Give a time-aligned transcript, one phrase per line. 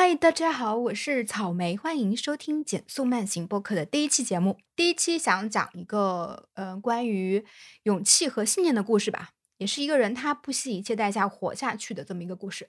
[0.00, 4.60] 嗨，大家好，我是草莓，欢迎收听减速慢行播客的第一期节目。
[4.76, 7.44] 第一期想讲一个呃关于
[7.82, 12.68] 勇气和信念的故事吧，也是一个人他不惜一切代价活下去的这么一个故事。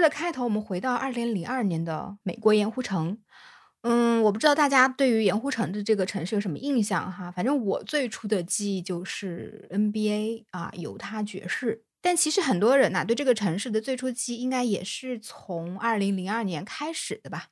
[0.00, 3.18] 事的开头，我们回到二零零二年的美国盐湖城。
[3.82, 7.30] 嗯，我不知道大家对于盐湖城的这个城市有什么印象哈？
[7.30, 11.84] 反正我最初的记忆就是 NBA 啊，犹他爵士。
[12.00, 17.48] 但其实很多人呐，对这个城市的最初记忆应该也是从二零零二年开始的吧？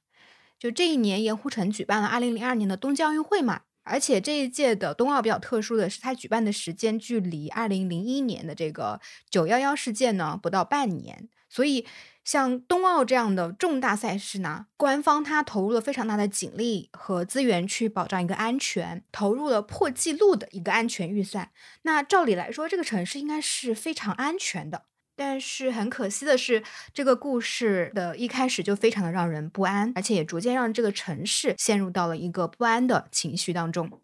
[0.59, 3.61] 就这一年，盐湖城举办了二零零二年的冬季奥运会嘛。
[3.85, 11.87] 而且这一届的冬奥比较特殊的是，它举办的时间距离二零零一年的这个九幺幺事件呢不到半年，所以。
[12.25, 21.51] 像冬奥这样的重大赛事呢，官方它投入了非常大的警力和资源去保障一个安全，投入了破纪录的一个安全预算。
[21.85, 24.83] 那照理来说，这个城市应该是非常安全的。
[25.17, 34.03] 但是很可惜的是，这个故事的一开始就非常的让人不安，而且也逐渐让这个城市陷入到了一个不安的情绪当中。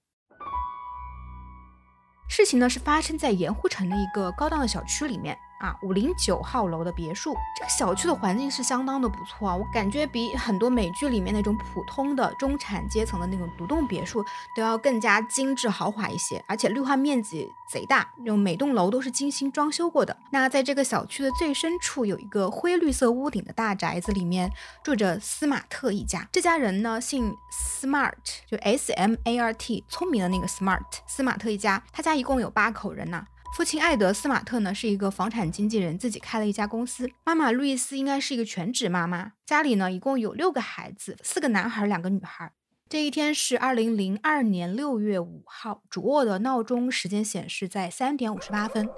[2.30, 5.36] 事情呢是发生在盐湖城的一个高档的小区里面。
[5.58, 14.24] 啊，五零九号楼的别墅，这个小区的环境是相当的不错啊，我感觉比很多美剧里面那种普通的中产阶层的那种独栋别墅
[14.56, 20.16] 都要更加精致豪华一些，而且绿化面积贼大，用每栋楼都是精心装修过的。
[20.30, 24.50] 那在这个小区的最深处有一个灰绿色屋顶的大宅子，里面
[24.83, 26.28] 住着斯马特一家。
[26.30, 28.12] 这家人呢姓 Smart，
[28.46, 30.83] 就 S M A R T，聪明的那个 Smart。
[31.06, 33.24] 斯马特一家，他家一共有八口人呐。
[33.55, 37.08] 父亲艾德斯马特呢是一个房产经纪人，自己开了一家公司。
[37.22, 39.34] 妈妈路易斯应该是一个全职妈妈。
[39.46, 42.50] 家里呢一共有六个孩子，四个男孩，两个女孩。
[42.88, 48.89] 这一天是二零零二年六月五号，主卧的闹钟时间显示在三点五十八分。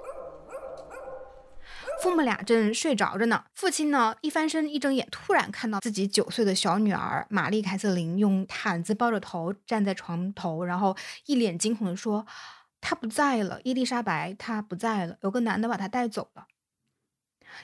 [2.01, 3.43] 父母俩正睡着着呢。
[3.53, 12.25] 父亲呢一翻身一睁眼，突然看到自己九岁的小女儿玛丽凯瑟琳用毯子包着头站在床头，然后一脸惊恐地说。
[12.81, 16.47] 她不在了，伊丽莎白她不在了，有个男的把她带走了。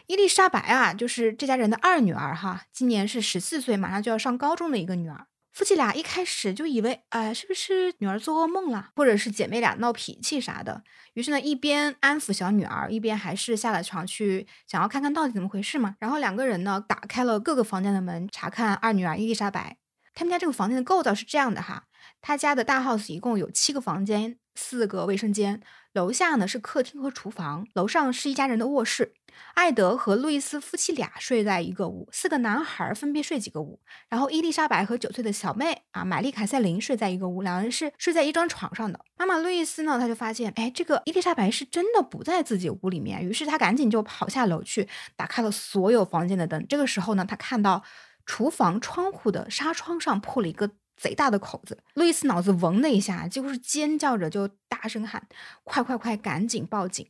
[0.07, 5.27] 伊丽莎白啊，就是这家人的二女儿哈，今年是十四岁，马上就要上高中的一个女儿。
[5.51, 10.83] 夫妻俩一开始就以为，哎，是不是女儿做噩梦了，或者是姐妹俩闹脾气啥的？
[11.13, 15.95] 于是呢，一边安抚小女儿，一边还是下了床去想要看看到底怎么回事嘛。
[15.99, 19.77] 然后两个人呢，打开了各个房间的门，查看二女儿伊丽莎白。
[20.15, 21.85] 他们家这个房间的构造是这样的哈，
[22.19, 24.39] 他家的大 house 一共有七个房间。
[24.55, 25.61] 四个卫生间，
[25.93, 29.13] 楼下呢是客厅和厨房，楼上是一家人的卧室。
[29.55, 33.79] 艾德和路易斯夫妻俩睡在一个屋，四个男孩分别睡几个屋。
[34.07, 38.99] 然后伊丽莎白和九岁的小妹啊，玛丽凯瑟琳睡在一个屋，两人是睡在一张床上的。
[39.17, 46.63] 妈妈路易斯呢，他就发现，哎，这个伊丽莎白是真的不在自己屋里面，于是他赶紧就跑下楼去，打开了所有房间的灯。
[46.67, 47.83] 这个时候呢，他看到
[48.27, 50.69] 厨房窗户的纱窗上破了一个。
[50.95, 55.27] 贼大的口子，路易斯脑子嗡的一下，几乎是尖叫着就大声喊
[55.63, 57.07] ：“快快快，赶紧报警！”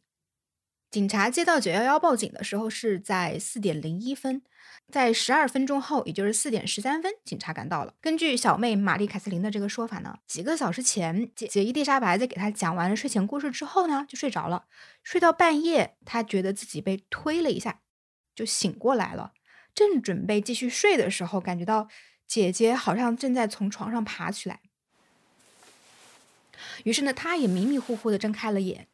[0.89, 4.44] 警察接到九幺幺报警的时候是在四点零一分，
[4.91, 7.95] 在十二分钟后，也就是四点十三分，警察赶到了。
[7.99, 14.65] 根据小妹玛丽凯瑟琳的这个说法呢，几个小时前，姐姐伊丽莎白在给她讲完了睡前故事之后呢，就睡着了。
[15.03, 17.79] 睡到半夜，她觉得自己被推了一下，
[18.35, 19.33] 就醒过来了。
[19.73, 21.88] 正准备继续睡的时候，感觉到。
[22.28, 24.59] 姐姐好像正在从床上爬起来，
[26.84, 28.88] 于是呢，她也迷迷糊糊的睁开了眼。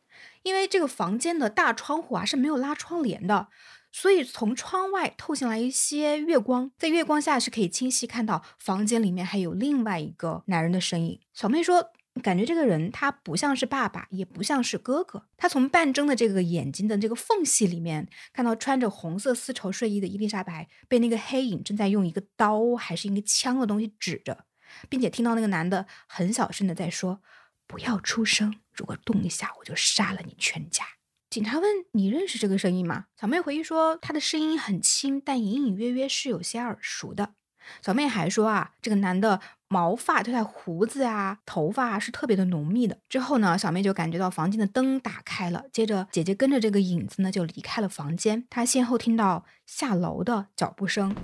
[0.44, 3.50] 因为这个房间的大窗户啊是没有拉窗帘的，
[3.92, 11.20] 所以从窗外透进来一些月光，在月光下是可以清晰看到房间里面还有另外一个男人的身影。
[11.34, 11.92] 小妹说。
[12.22, 15.28] 感觉这个人他不像是爸爸，也不像是哥哥。
[15.38, 24.46] 他从半睁的这个眼睛的这个缝隙里面，看到穿着红色丝绸睡衣的伊丽莎白被那个黑影正在用一个刀还是一个枪的东西指着，
[24.90, 27.22] 并且听到那个男的很小声的在说
[27.66, 30.84] ：“不要出声，如果动一下，我就杀了你全家。”
[31.30, 37.36] 警察问：“你认识这个声音吗？”小妹回忆说：“他的声音很轻，但隐隐约约是有些耳熟的。”
[37.84, 39.40] 小妹还说啊，这个男的
[39.72, 42.98] 毛发、他的胡子啊、头发是特别的浓密的。
[43.08, 48.48] 之后呢，小妹就感觉到房间的灯打开了，接着姐姐跟着这个影子呢就离开了房间。
[48.50, 51.16] 她先后听到下楼的脚步声，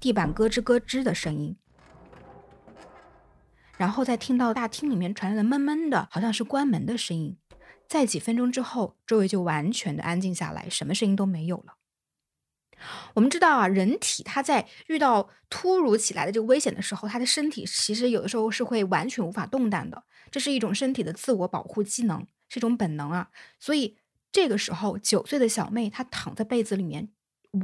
[0.00, 1.56] 地板咯吱咯吱的声音，
[3.76, 7.36] 然后再听到大厅里面传来了闷闷的，好像是关门的声音。
[7.86, 11.74] 在几分钟之后，周围就完全的安静下来，什么声音都没有了。
[13.14, 23.28] 我们知道啊，人体它在遇到突如其来的这个危险的时候，它的身体其实有的时候是会完全无法动弹的，这是一种身体的自我保护机能，是一种本能啊。
[23.58, 23.96] 所以
[24.32, 27.08] 这个时候，九岁的小妹她躺在被子里面，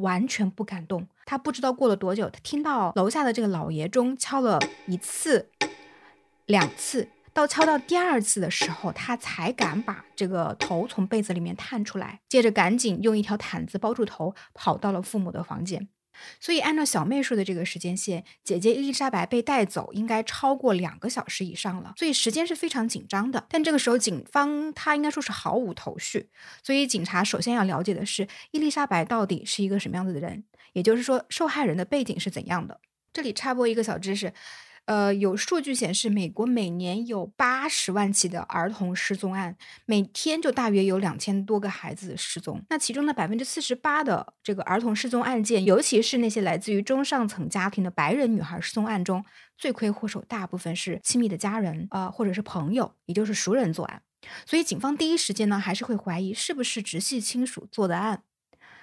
[0.01, 1.09] 完全不敢动。
[1.27, 5.51] 她不知道过了多久，她听到楼下的这个老爷钟敲了一次、
[6.47, 7.09] 两次。
[7.33, 15.89] 到敲到第二次的时候，他才敢把这个头从被子里面探出来，接着赶紧用一条毯子包住头，跑到了父母的房间。
[16.39, 23.47] 所以，按照小妹说的这个时间线，姐姐伊丽莎白被带走应该超过两个小时以上了，所以时间是非常紧张的。
[23.49, 26.29] 但这个时候，警方他应该说是毫无头绪，
[26.63, 30.45] 所以警察首先要了解的是伊丽莎白到底是一个什么样子的人，
[30.75, 32.81] 也就是说，受害人的背景是怎样的。
[33.15, 34.35] 这里插播一个小知识。
[34.87, 39.57] 呃，有数据显示，美国每年有八十万起的儿童失踪案，
[39.87, 42.61] 每天就大约有两千多个孩子失踪。
[42.71, 49.25] 那其中的百分之四十八的这个儿童失踪案件，尤其是那些来自于中上层家庭的白人女孩失踪案中，
[49.57, 54.03] 罪魁祸首大部分是亲密的家人啊，或者是朋友，也就是熟人作案。
[54.45, 58.23] 所以警方第一时间呢，还是会怀疑是不是直系亲属做的案。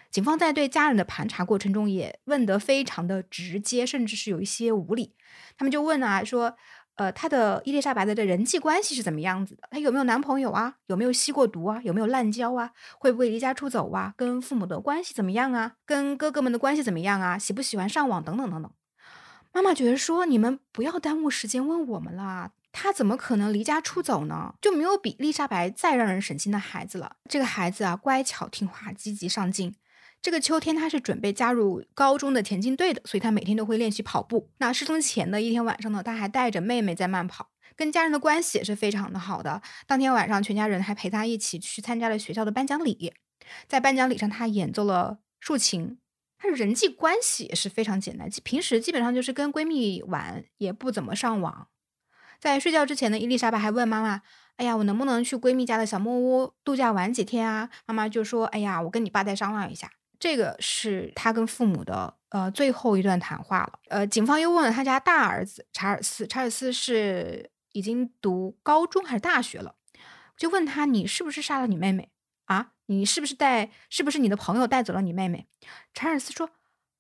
[0.09, 5.13] 警方在对家人的盘查过程中，也问得非常的直接，甚至是有一些无理。
[5.57, 6.56] 他们就问啊，说，
[6.95, 9.68] 呃，他的伊丽莎白的这人际关系是怎么样子的？
[9.69, 10.75] 他有没有男朋友啊？
[10.88, 11.80] 有没有吸过毒啊？
[11.83, 12.71] 有没有滥交啊？
[12.98, 14.13] 会不会离家出走啊？
[14.18, 15.74] 跟父母的关系怎么样啊？
[15.86, 17.38] 跟哥哥们的关系怎么样啊？
[17.38, 18.71] 喜不喜欢上网等等等等。
[19.53, 22.51] 妈妈觉得说，你们不要耽误时间问我们了。
[22.71, 24.53] 他怎么可能离家出走呢？
[24.62, 27.15] 就没有比丽莎白再让人省心的孩子了。
[27.27, 29.75] 这个孩子啊，乖巧听话，积极上进。
[30.27, 34.50] 这个秋天，他是准备加入高中的田径队的，所以他每天都会练习跑步。
[34.57, 39.62] 那失踪前的一天晚上呢，他还带着妹妹在慢跑，跟家人的关系也是非常的好的。
[39.85, 43.13] 当天晚上，全家人还陪他一起去参加了学校的颁奖礼，
[43.69, 45.97] 在颁奖礼上，他演奏了竖琴。
[46.38, 51.69] 他人际关系也是非常简单，平时基本上就是跟闺蜜玩，也不怎么上网。
[52.38, 54.24] 在睡觉之前呢，伊丽莎白还问妈妈
[54.57, 63.79] ：“哎呀，我能不能去闺蜜家的小木屋度假玩几天啊？”妈妈就说：“哎呀，我跟你爸再商量一下。”这个是他跟父母的呃最后一段谈话了。
[63.89, 69.75] 呃，警方又问了他家大儿子查尔斯，查尔斯是已经读高中还是大学了？
[70.35, 72.09] 就问他你是不是杀了你妹妹
[72.45, 72.73] 啊？
[72.87, 75.47] 你是不是带是不是你的朋友带走了你妹妹？
[75.93, 76.49] 查尔斯说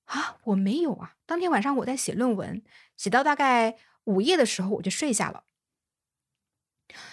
[0.05, 1.13] 啊，我没有啊。
[1.25, 2.61] 当天晚上我在写论文，
[2.95, 5.43] 写到大概午夜的时候我就睡下了。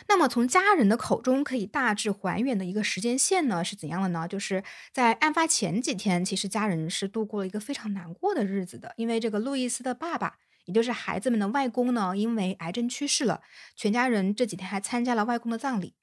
[0.09, 4.27] 那么从家人的口中可以大致还原的一个时间线呢是怎样的呢？
[4.29, 4.63] 就是
[4.93, 13.43] 在案发前几天，其实家人是度过了一个非常难过的日子的，因为这个路易斯的爸爸，也就是孩子们的外公呢，因为癌症去世了，
[13.75, 15.95] 全家人这几天还参加了外公的葬礼。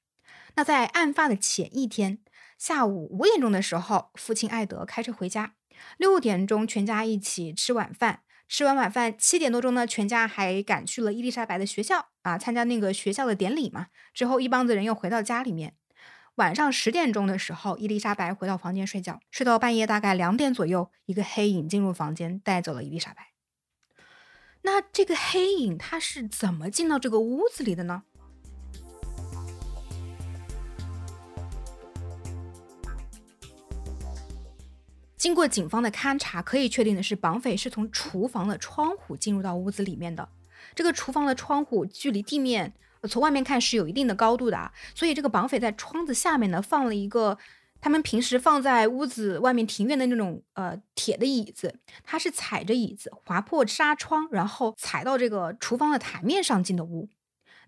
[0.54, 2.18] 那在案发的前一天
[2.58, 5.54] 下午五点钟的时候，父亲艾德开车回家，
[5.96, 8.20] 六点钟全家一起吃晚饭。
[8.52, 13.86] 吃完晚饭，七点多钟呢，全家还赶去了伊丽莎白的学校啊，参加那个学校的典礼嘛。
[14.12, 15.72] 之后一帮子人又回到家里面。
[16.34, 23.28] 晚上十点钟的时候，伊丽莎白回到房间睡觉，睡到半夜大概两点左右，一个黑影进入房间，带走了伊丽莎白。
[24.60, 28.02] 那这个黑影他是怎么进到这个屋子里的呢？
[35.22, 40.28] 经过警方的勘查，可以确定的是，绑匪是从厨房的窗户进入到屋子里面的。
[40.74, 42.72] 这个厨房的窗户距离地面，
[43.08, 44.72] 从外面看是有一定的高度的啊。
[44.96, 47.38] 所以这个绑匪在窗子下面呢，放了一个
[47.80, 51.78] 他们平时放在屋子外面庭院的那种呃铁的椅子。
[52.02, 57.08] 他是踩着椅子划破纱窗，然后踩到这个厨房的台面上进的屋。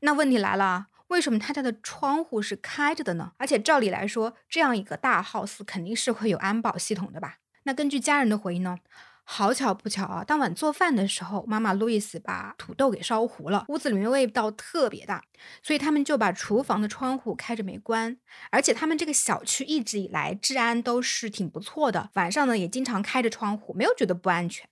[0.01, 3.31] 那问题来了，为什么他家的窗户是开着的呢？
[3.37, 7.37] 而且照理来说，这样一个大 house 肯定是会有安保系统的吧？
[7.65, 8.77] 那根据家人的回忆呢，
[9.25, 15.25] 好巧不巧啊，当晚做饭的时候，妈妈路易斯把土豆给烧糊了，屋子里面味道特别大，
[15.63, 18.19] 所以他们就把厨房的窗户开着没关，
[18.51, 24.69] 而且他们这个小区一直以来治安都是挺不错的，晚上呢也经常开着窗户，没有觉得不安全。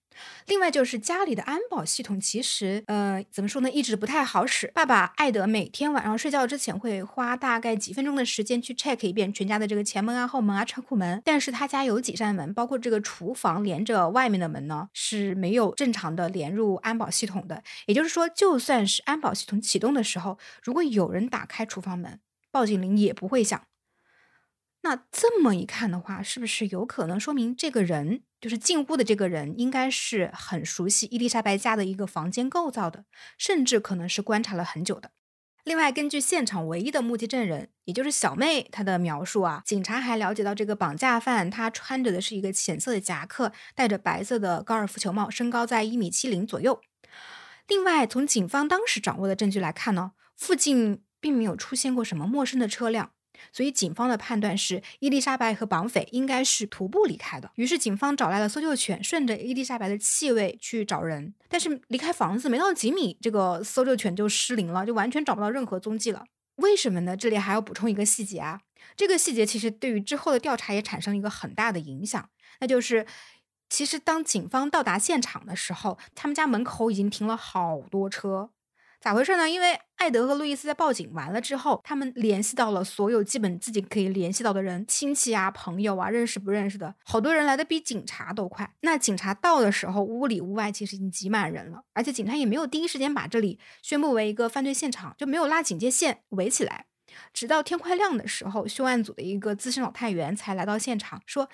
[0.46, 4.66] 另外就是家里的安保系统，其实呃怎么说呢，一直不太好使。
[4.74, 11.20] 爸爸艾德每天晚上睡觉之前会花大概几分钟的时间去 check 一遍全家的这个前门啊、后门啊、车库门。
[11.24, 17.62] 但是他家有几扇门，包括这个厨房连着外面的门呢，是没有正常的连入安保系统的。
[17.86, 23.62] 也就是说，就算是安保系统启动的时候，如果有人打开厨房门，报警铃也不会响。
[24.82, 28.22] 那这么一看的话，是不是有可能说明这个人？
[28.42, 33.04] 就是进屋的这个人应该是很熟悉伊丽莎白家的一个房间构造的，
[33.38, 35.12] 甚至可能是观察了很久的。
[35.62, 46.80] 另外，根据现场唯一的目击证人，也就是小妹她的描述啊，警察还了解到这个绑架犯他穿着的是一个浅色的夹克，戴着白色的高尔夫球帽，身高在一米七零左右。
[47.68, 53.12] 另外，从警方当时掌握的证据来看呢，附近并没有出现过什么陌生的车辆。
[53.50, 57.50] 所以，警方的判断是伊丽莎白和绑匪应该是徒步离开的。
[57.54, 61.34] 于是，警方找来了搜救犬，顺着伊丽莎白的气味去找人。
[61.48, 66.24] 但是，离开房子没到几米，这个搜救犬就失灵了，就完全找不到任何踪迹了。
[66.56, 67.16] 为什么呢？
[67.16, 68.60] 这里还要补充一个细节啊，
[68.94, 72.28] 这个细节其实对于之后的调查也产生了一个很大的影响，
[72.60, 73.06] 那就是，
[73.70, 78.50] 其实当警方到达现场的时候，他们家门口已经停了好多车。
[79.02, 79.50] 咋回事呢？
[79.50, 88.72] 因为艾德和路易斯在报警完了之后，他们联系到了所有基本自己可以联系到的人，亲戚啊、朋友啊，认识不认识的，好多人来的比警察都快。
[88.82, 96.86] 那警察到的时候，屋里屋外其实已经挤满人了，而且警察也没有第一时间把这里宣布为一个犯罪现场，就没有拉警戒线围起来。
[97.34, 101.48] 直到天快亮的时候，凶案组的一个资深老探员才来到现场，说：“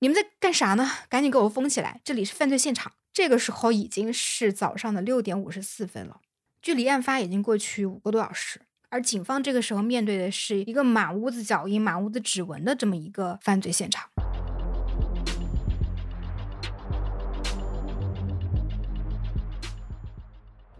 [0.00, 0.90] 你们在干啥呢？
[1.08, 6.20] 赶紧给我封起来，这里是犯罪现场。”这个时候已经是早上的六点五十四分了。
[6.64, 14.08] 距离案发已经过去五个多小时，而警方这个时候面对的是一个满屋子脚印、满屋子指纹的这么一个犯罪现场。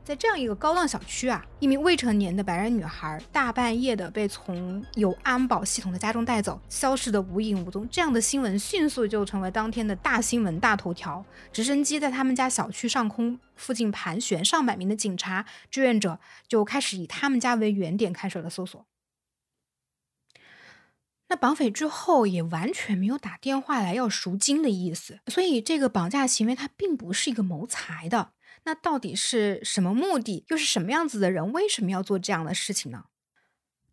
[0.04, 11.24] 在这样一个高档小区啊，一名未成年的白人女孩大半夜的被从有安保系统的家中带走，消失的无影无踪，这样的新闻迅速就成为当天的大新闻大头条。
[11.50, 18.84] 直升机在他们家小区上空附近盘旋，上百名的警察志愿者就开始以他们家为原点开始了搜索。
[21.30, 28.32] 那绑匪之后也完全没有打电话来要赎金的意思，所以这个绑架行为它并不是一个谋财的。
[28.64, 30.44] 那到底是什么目的？
[30.48, 31.52] 又是什么样子的人？
[31.52, 33.04] 为什么要做这样的事情呢？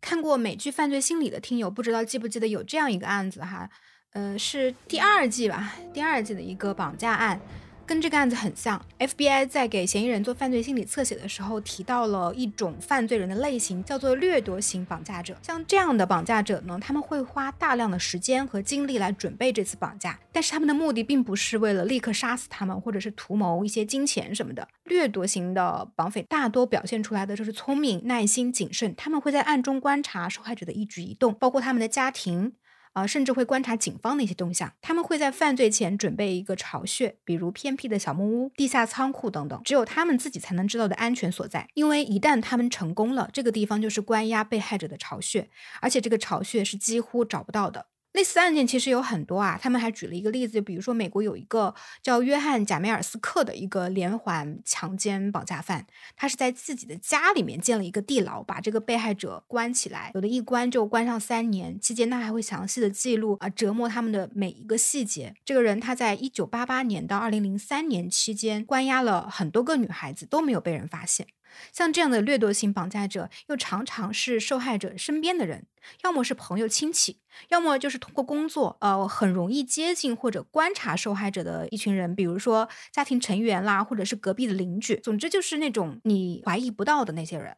[0.00, 3.70] 看过美剧《犯罪心理》的听友，不知道记不记得有这样一个案子哈？
[4.14, 7.40] 嗯，是第二季吧，第二季的一个绑架案。
[7.86, 15.36] 跟这个案子很像，FBI 在给嫌疑人做犯罪心理侧写的时候，提到了一种犯罪人的类型，叫做掠夺型绑架者。
[15.42, 24.66] 像这样的绑架者呢，他们会花大量的时间和精力来准备这次绑架，但是他们的目的并不是为了立刻杀死他们，或者是图谋一些金钱什么的。
[24.84, 32.52] 掠夺型的绑匪大多表现出来的就是聪明、耐心、谨慎，他们会在暗中观察受害者的一举一动，包括他们的家庭。
[32.92, 34.72] 啊，甚至会观察警方的一些动向。
[34.80, 41.68] 他们会在犯罪前准备一个巢穴，比如偏僻的小木屋、地下仓库等等，只有他们自己才能知道的安全所在。
[41.74, 45.48] 因为一旦他们成功了，这个地方就是关押被害者的巢穴，
[45.80, 47.86] 而且这个巢穴是几乎找不到的。
[48.12, 65.34] 类似案件其实有很多啊，他们还举了一个例子，就比如说美国有一个叫约翰·贾梅尔斯克的一个连环强奸绑架犯，他是在自己的家里面建了一个地牢，把这个被害者关起来，有的一关就关上三年，期间他还会详细的记录啊折磨他们的每一个细节。
[65.44, 71.26] 这个人他在一九八八年到二零零三年期间关押了很多个女孩子，都没有被人发现。
[71.72, 75.66] 像这样的掠夺性绑架者，又常常是受害者身边的人，
[76.04, 87.56] 要么是朋友亲戚，要么就是通过工作，呃，很容易接近或者观察受害者的一群人，比如说家庭成员啦，或者是隔壁的邻居，总之就是那种你怀疑不到的那些人。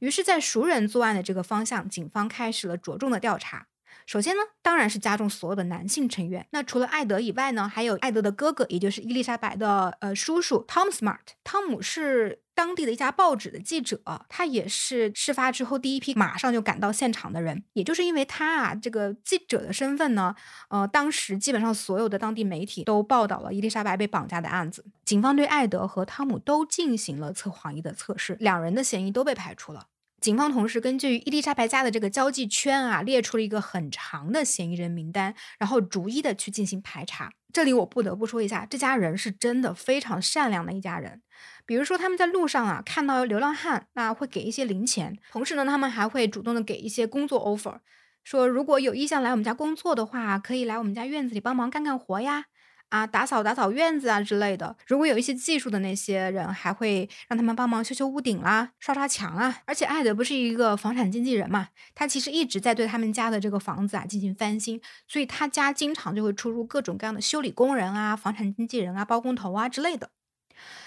[0.00, 3.68] 于是，在熟人作案的这个方向，警方开始了着重的调查。
[4.04, 6.46] 首先呢，当然是家中所有的男性成员。
[6.50, 11.20] 那除了艾德以外呢，还有艾德的哥哥，也就是伊丽莎白的呃叔叔 Tom Smart。
[11.44, 17.64] 汤姆是当地的一家报纸的记者，他也是事发之后第一批马上就赶到现场的人。
[17.72, 20.36] 也就是因为他啊这个记者的身份呢，
[20.68, 24.84] 呃，当时基本上所有的当地媒体都报道了伊丽莎白被绑架的案子。
[25.04, 29.88] 警方对艾德和汤姆都进行了测谎仪的测试，两人的嫌疑都被排除了。
[30.20, 37.32] 警方同时根据伊丽莎白家的这个交际圈啊，列出了一个很长的嫌疑人名单，然后逐一的去进行排查。
[37.52, 41.20] 这里我不得不说一下，这家人是真的非常善良的一家人。
[41.66, 47.78] 比如说他们在路上啊看到流浪汉，那会给一些零钱，同时呢，他们还会主动的给一些工作 offer，
[48.24, 52.46] 说如果有意向来我们家工作的话，可以来我们家院子里帮忙干干活呀。
[52.90, 54.76] 啊，打扫打扫院子啊之类的。
[54.86, 59.62] 如果有一些技术的那些人，还会让他们帮忙修修屋顶啦、刷刷墙啊。
[59.64, 64.78] 而且艾德不是一个房产经纪人嘛，他其实一直在对他们家的这个房子啊进行翻新，
[65.08, 70.10] 所以他家经常就会出入各种各样的修理工人啊、房产经纪人啊、包工头啊之类的。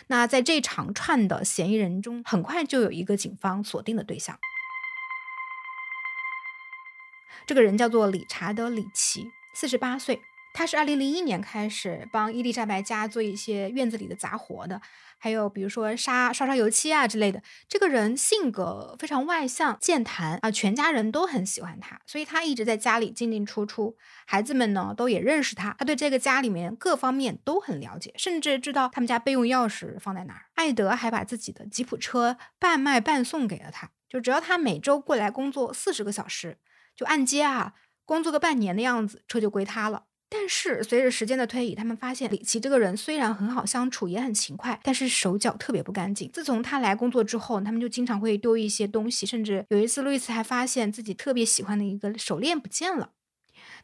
[0.07, 4.37] 那在这长串的嫌疑人中，很快就有一个警方锁定的对象，
[7.47, 10.21] 这个人叫做理查德·里奇，四十八岁。
[10.53, 14.81] 他是二零零一年开始帮伊丽莎白家做一些院子里的杂活的。
[15.25, 23.97] 还有比如说刷刷刷油漆啊之类的，这个人性格非常外向、健谈啊，全家人都很喜欢他，所以他一直在家里进进出出。
[24.27, 30.45] 孩子们呢都也认识他，他对这个家里面各方面都很了解，甚至知道他们家备用钥匙放在哪儿。
[30.53, 36.59] 艾德还把自己的吉普车半卖半送给了他，就只要他每周过来工作四十个小时，
[36.95, 37.73] 就按揭啊，
[38.05, 40.03] 工作个半年的样子，车就归他了。
[40.27, 46.29] 但是随着时间的推移，他们发现李奇这个人虽然很好相处，也很勤快，但是手脚特别不干净。
[46.33, 53.11] 自从他来工作之后，他们就经常会丢一些东西，甚至有一次路易斯还发现自己特别喜欢的一个手链不见了，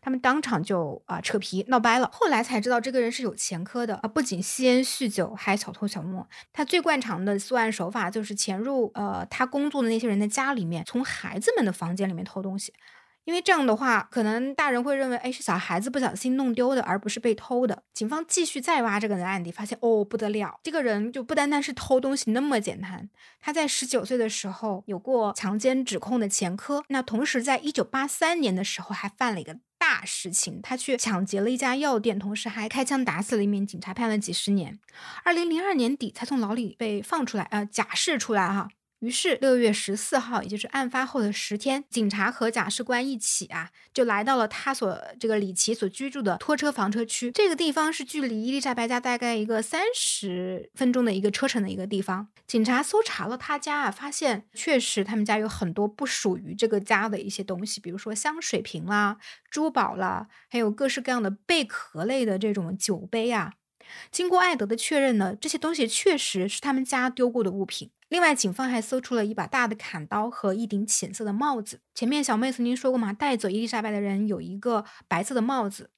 [0.02, 2.10] 他们当场就啊扯皮闹掰了。
[2.12, 6.28] 后来才知道这个人是有前科的啊，不仅吸烟酗酒，还小偷小摸。
[6.52, 12.74] 他最惯常的作案手法就是潜入呃他工作的那些人的家里面，从孩子们的房间里面偷东西。
[13.24, 17.84] 因为这样的话，可能大人会认为，哎，是小孩子不小心弄丢的，而不是被偷的。
[17.94, 23.10] 警方继续再挖这个人的案底，发现哦，不得了，这个人就不单单是偷东西那么简单。
[23.40, 34.80] 他在十九岁的时候有过强奸指控的前科，那同时在一九八三年的时候还犯了一个大事情，他去抢劫了一家药店，同时还开枪打死了一名警察，判了几十年。
[35.24, 38.70] 二零零二年底才从牢里被放出来，呃，假释出来哈。
[39.02, 47.32] 于是六月十四号，也就是案发后的十天，警察和假释官一起啊，就来到了他所这个李奇所居住的拖车房车区。
[47.32, 52.28] 这个地方是距离伊丽莎白家大概一个三十分钟的一个车程的一个地方。
[52.46, 59.18] 警察搜查了他家啊，发现确实他们家有很多不属于这个家的一些东西，比如说香水瓶啦、
[59.50, 63.54] 珠宝啦，还有各式各样的贝壳类的这种酒杯啊。
[64.12, 67.92] 经过艾德的确认呢，这些东西确实是他们家丢过的物品。
[68.10, 71.80] 另外，警方还搜出了一把大的砍刀和一顶浅色的帽子。
[71.96, 75.92] 前面小妹曾经说过嘛，带走伊丽莎白的人有一个白色的帽子。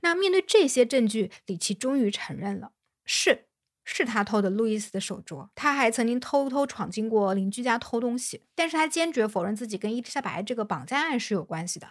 [0.00, 2.72] 那面对这些证据，李奇终于承认了，
[3.04, 3.46] 是
[3.84, 5.48] 是他偷的路易斯的手镯。
[5.54, 11.88] 他还曾经偷偷闯进过邻居家偷东西，但是他坚决否认自己跟伊丽莎白这个绑架案是有关系的。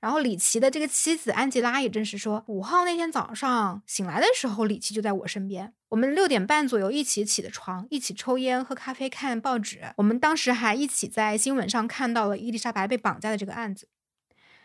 [0.00, 5.72] 然后李奇的这个妻子安吉拉也证实说，五号那天早上醒来的时候，李奇就在我身边。
[5.88, 9.80] 我们六点半左右一起起的床，一起抽烟、喝咖啡、看报纸。
[9.96, 13.88] 我们当时还一起在新闻上看到了伊丽莎白被绑架的这个案子。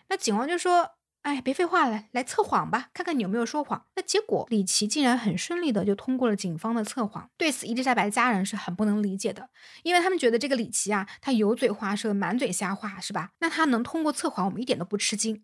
[0.09, 0.91] 那警方就说。
[1.29, 3.85] 哎，别废话了，来测谎吧，看看你有没有说谎。
[3.95, 7.29] 那结果，李奇竟然很顺利的就通过了警方的测谎。
[7.37, 9.49] 对此，伊丽莎白的家人是很不能理解的，
[9.83, 13.33] 因为他们觉得这个李奇啊，他油嘴滑舌，满嘴瞎话，是吧？
[13.41, 15.43] 那他能通过测谎，我们一点都不吃惊。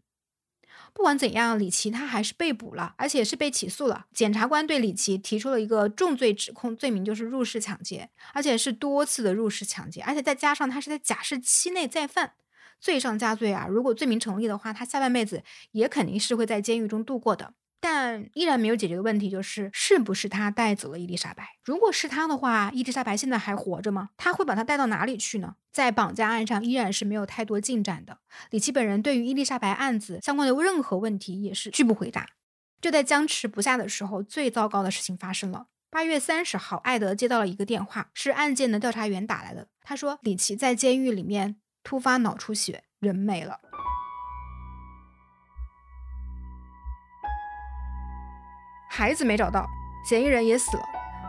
[0.93, 4.06] 不管怎样，李奇他还是被捕了，而且是被起诉了。
[4.13, 12.34] 检察官对李奇提出了一个重罪指控，罪名就是入室抢劫，而且是多次的入室抢劫，而且再加上他是在假释期内再犯。
[12.86, 13.65] 罪上加罪啊！
[13.67, 17.56] 如果罪名成立的话，他下半辈子也肯定是会在监狱中度过的。
[17.80, 21.43] 但依然没有解决的问题就是，是不是他带走了伊丽莎白？
[21.63, 24.10] 如果是他的话，伊丽莎白现在还活着吗？
[24.17, 25.56] 他会把她带到哪里去呢？
[25.71, 28.19] 在绑架案上依然是没有太多进展的。
[28.52, 32.28] 李奇本人对于伊丽莎白案子相关的任何问题也是拒不回答。
[32.80, 35.65] 就在僵持不下的时候，最糟糕的事情发生了。
[35.89, 39.69] 八月三十号，艾德接到了一个电话，是案件的调查员打来的。
[39.82, 41.56] 他说，李奇在监狱里面。
[41.86, 43.60] 突发脑出血，人没了，
[48.89, 49.67] 孩子没找到，
[50.10, 50.84] 嫌疑人也死了，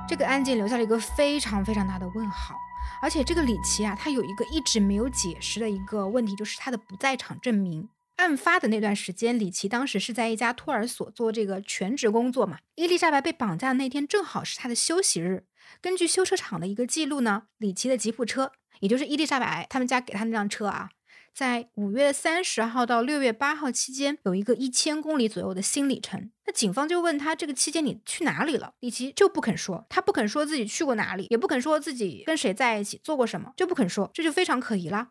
[0.08, 2.54] 这个案件留下了一个非常非常大的问号。
[3.02, 7.90] 而且这个李奇啊，他有一个一直没有解释的一个问题，就是他的不在场证明。
[8.16, 12.60] 案发的那段时间，李奇当时是在一家托儿所做这个全职工作嘛。
[12.76, 15.44] 伊丽莎白被绑架的那天正好是他的休息日。
[15.82, 18.52] 根据修车厂的一个记录呢，李奇的吉普车。
[18.80, 20.90] 也就是伊丽莎白他们家给他那辆车啊，
[21.34, 26.30] 在五月三十号到六月八号期间有一个一千公里左右的新里程。
[26.46, 28.72] 那警方就问他这个期间你去哪里了？
[28.80, 35.10] 李奇就不肯说，他不肯说自己去过哪里，也不肯说自己跟谁在一起做过什么，就不肯说，这就非常可疑啦。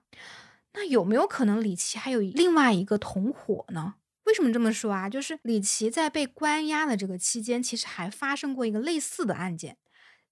[0.73, 3.95] 那有没有可能李奇还有另外一个同伙呢？
[4.25, 5.10] 为什么这么说啊？
[5.10, 9.78] 就是李奇在被关押的这个期间，其实还发生过一个类似的案件。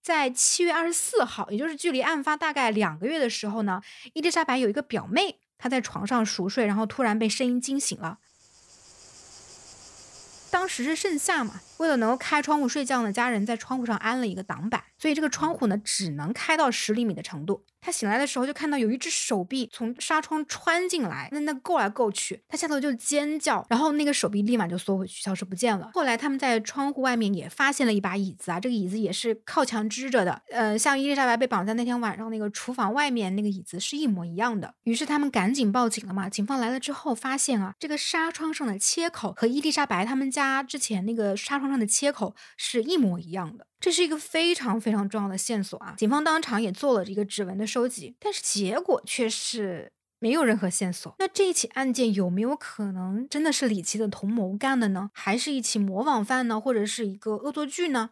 [0.04, 3.82] 在七月二十四号，也就是距离案发大概两个月的时候呢，
[4.13, 8.20] 伊丽莎白有一个表妹，她在床上熟睡，然后突然被声音惊醒了。
[10.52, 17.63] 当时是盛夏嘛，为了能够开窗户睡觉呢，家人在窗户上安了一个挡板，所以这个窗户呢只能开到十厘米的程度。
[17.86, 25.91] 他醒来的时候就看到有一只手臂从纱窗穿进来，那那够来够去，他下头就尖叫，然后那个手臂立马就缩回去，消失不见了。
[25.93, 34.73] 后来他们在窗户外面也发现了一把椅子啊，这个椅子也是靠墙支着的，呃，像伊丽莎白被绑在那天晚上那个厨房外面那个椅子是一模一样的。
[34.86, 36.29] 于是他们赶紧报警了嘛。
[36.29, 43.65] 警方来了之后发现啊，这个纱窗上的切口和伊丽莎白他们家之前那个纱窗上的切口是一模一样的。
[43.80, 45.95] 这是一个非常非常重要的线索啊！
[45.97, 51.15] 警方当场也做了一个指纹的收集，但是结果却是没有任何线索。
[51.19, 55.10] 那这一起案件有没有可能真的是李琦的同谋干的呢？
[55.13, 56.60] 还是一起模仿犯呢？
[56.60, 58.10] 或者是一个恶作剧呢？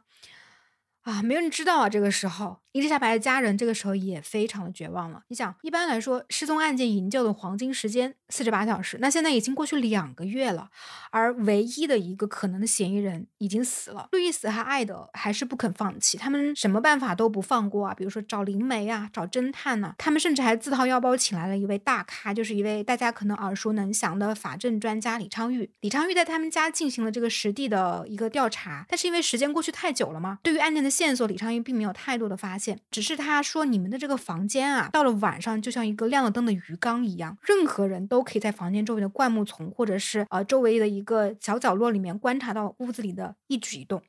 [1.01, 1.89] 啊，没人知道啊！
[1.89, 5.23] 这个时候，伊丽莎白的家人这个时候也非常的绝望了。
[5.27, 10.69] 你想，一般来说，失踪案件营救的黄金时间四十八小时，那现在已经过去两个月了，
[11.09, 14.07] 而唯一的一个可能的嫌疑人已经死了。
[14.11, 25.69] 路易斯和艾德还是不肯放弃，他们什么办法都不放过啊，比如说找灵媒啊，找侦探呐，他们甚至还自掏腰包请来了一位大咖，就是一位大家可能耳熟能详的法证专家李昌钰。
[25.81, 30.91] 李昌钰在他们家进行了这个实地的一个调查，但是因为时间过去太久了嘛，对于案件的。
[30.91, 44.03] 线索，李昌钰并没有太多的发现，只是他说你们的这个房间啊，到了晚上就像一个亮了灯的鱼缸一样，任何人都可以在房间周围的灌木丛或者是呃周围的一个小角落里面观察到屋子里的一举一动。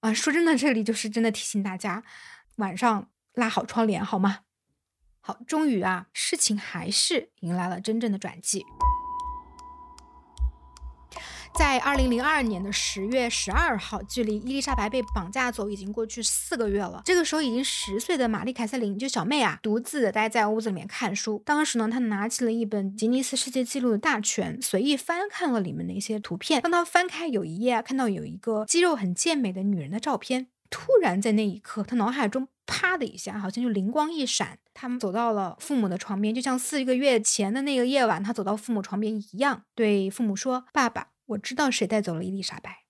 [0.00, 2.02] 啊，说真的，这里就是真的提醒大家，
[2.56, 4.38] 晚上拉好窗帘好吗？
[5.20, 8.64] 好，终于啊，事情还是迎来了真正的转机。
[11.58, 17.02] 在二零零二年的十月十二号，距离伊丽莎白被绑架走已经过去四个月了。
[17.04, 21.42] 这个时候，已经十岁的玛丽凯瑟琳就小妹啊，独自的待在屋子里面看书。
[21.44, 26.62] 当时呢，她拿起了一本吉尼斯世界纪录的大全，随意翻看了里面的一些图片。
[26.62, 34.60] 当她翻开有一页啊，看到有一个肌肉很健美的女人的照片，突然在那一刻，她脑海中啪的一下，好像就灵光一闪。
[34.72, 42.84] 他们走到了父母的床边，就像四个月前的那个夜晚，她走到父母床边一样，对父母说：“爸爸。”我知道谁带走了伊丽莎白。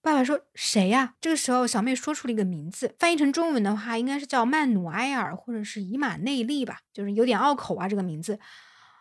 [0.00, 7.88] 爸爸说：“谁呀？”这个时候，小妹说出了一个名字，翻译成中文的话，应该是叫曼努埃尔，或者是以马内利吧，就是有点拗口啊。
[7.88, 8.38] 这个名字，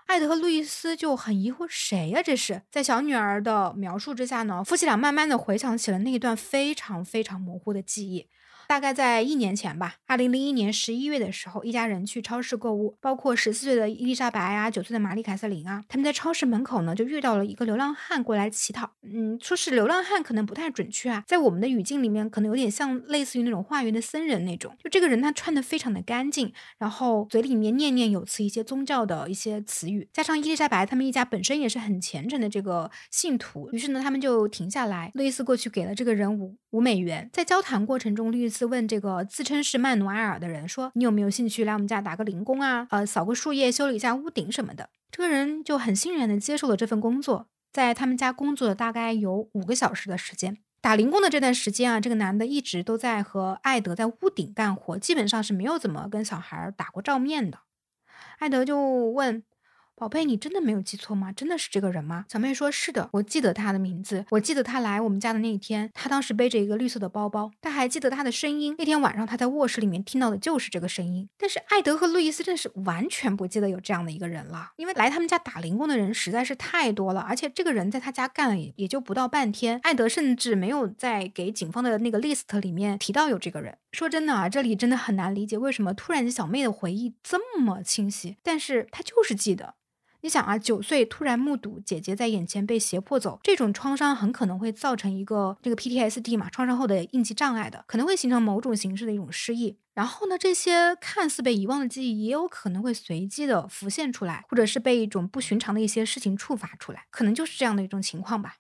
[0.08, 2.24] 艾德和路易斯就很疑惑：“谁呀？
[2.24, 8.28] 这是？”在小女儿的描述之下呢，夫妻俩慢慢的回想起了那一段非常非常模糊的记忆。
[8.68, 18.92] 大概在一年前吧，二零零一年十一月的时候，一家人去超市购物，包括十四岁的伊丽莎白啊，九岁的玛丽凯瑟琳啊，他们在超市门口呢就遇到了一个流浪汉过来乞讨。
[19.04, 24.76] 嗯，说是流浪汉可能不太准确啊，在我们的语境里面，可能有点像类似于那种化缘的僧人那种。
[24.84, 37.30] 就这个人他穿的非常的干净，然后嘴里面念念有词一些宗教的一些词语，加上伊丽莎白他们一家本身也是很虔诚的这个信徒，于是呢他们就停下来，路易斯过去给了这个人五五美元。
[37.32, 38.55] 在交谈过程中，路易斯。
[38.56, 42.88] 次问这个自称是曼努埃尔的人说：“你有没有兴趣来我们家打个零工啊？
[42.90, 50.58] 呃，扫个树叶，修理一下屋顶什么的。”这个人就很欣然的接受了这份工作，在他们家工作了大概有五个小时的时间。
[50.80, 57.60] 打零工的这段时间啊，这个男的一直都在和艾德在屋顶干活，基本上是没有怎么跟小孩打过照面的。
[58.40, 58.80] 艾德就
[59.12, 59.44] 问。
[59.98, 61.32] 宝贝，你真的没有记错吗？
[61.32, 62.26] 真的是这个人吗？
[62.30, 68.76] 小妹说：“是的，我记得他的名字，我记得他来我们家的那一天，他当时背着一个绿色的包包，他还记得他的声音。
[68.78, 71.30] 那天晚上他在卧室里面听到的就是这个声音。
[71.38, 79.80] 但是艾德和路易斯真的是完全不记得有这样的一个人了，因为来他们家打零工的人实在是太多了，而且这个人在他家干了也也就不到半天。
[79.84, 83.78] 艾德甚至没有在给警方的那个 list 里面提到有这个人。
[83.94, 89.76] 说真的啊，这里真的很难理解为什么突然间小妹的回忆这么清晰，但是她就是记得。”
[90.26, 99.78] 你想啊，九岁突然目睹姐姐在眼前被胁迫走，这种创伤很可能会造成一个这个 PTSD 嘛，创伤后的应激障碍的，可能会形成某种形式的一种失忆。
[99.94, 108.56] 然后呢，这些看似被遗忘的记忆，也有可能会随机的浮现出来，或者是被一种不寻常的一些事情触发出来，可能就是这样的一种情况吧。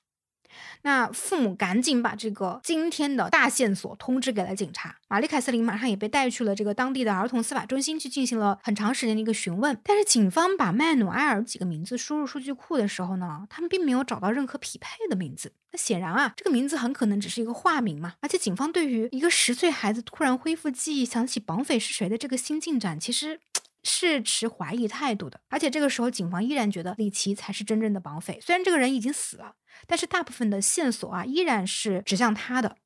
[0.82, 9.80] 那父母赶紧把这个今天的大线索通知给了警察，玛丽凯瑟琳马上也被带去了这个当地的儿童司法中心去进行了很长时间的一个询问。
[9.84, 15.54] 但是警方把麦努埃尔几个名字输入数据库的时候呢，他们并没有找到任何匹配的名字。
[15.72, 18.14] 那显然啊，这个名字很可能只是一个化名嘛。
[18.22, 23.40] 而且警方对于一个十岁孩子突然恢复记忆，想起绑匪是谁的这个新进展，其实。
[23.88, 28.40] 是持怀疑态度的，而且这个时候警方依然觉得李琦才是真正的绑匪。
[28.42, 29.54] 虽然这个人已经死了，
[29.88, 32.78] 但是大部分的线索啊依然是指向他的。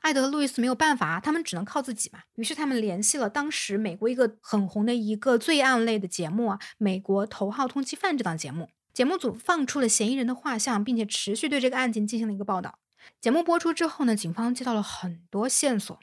[0.00, 2.20] 艾德和路易斯没有办法，他们只能靠自己嘛。
[2.34, 8.68] 于是他们联系了当时美国一个很红的一个罪案类的节目啊，《美国头号通缉犯》这档节目。
[8.92, 12.80] 节目组放出了嫌疑人的画像，并且持续对这个案件进行了一个报道。
[13.20, 15.98] 节目播出之后呢，警方接到了很多线索。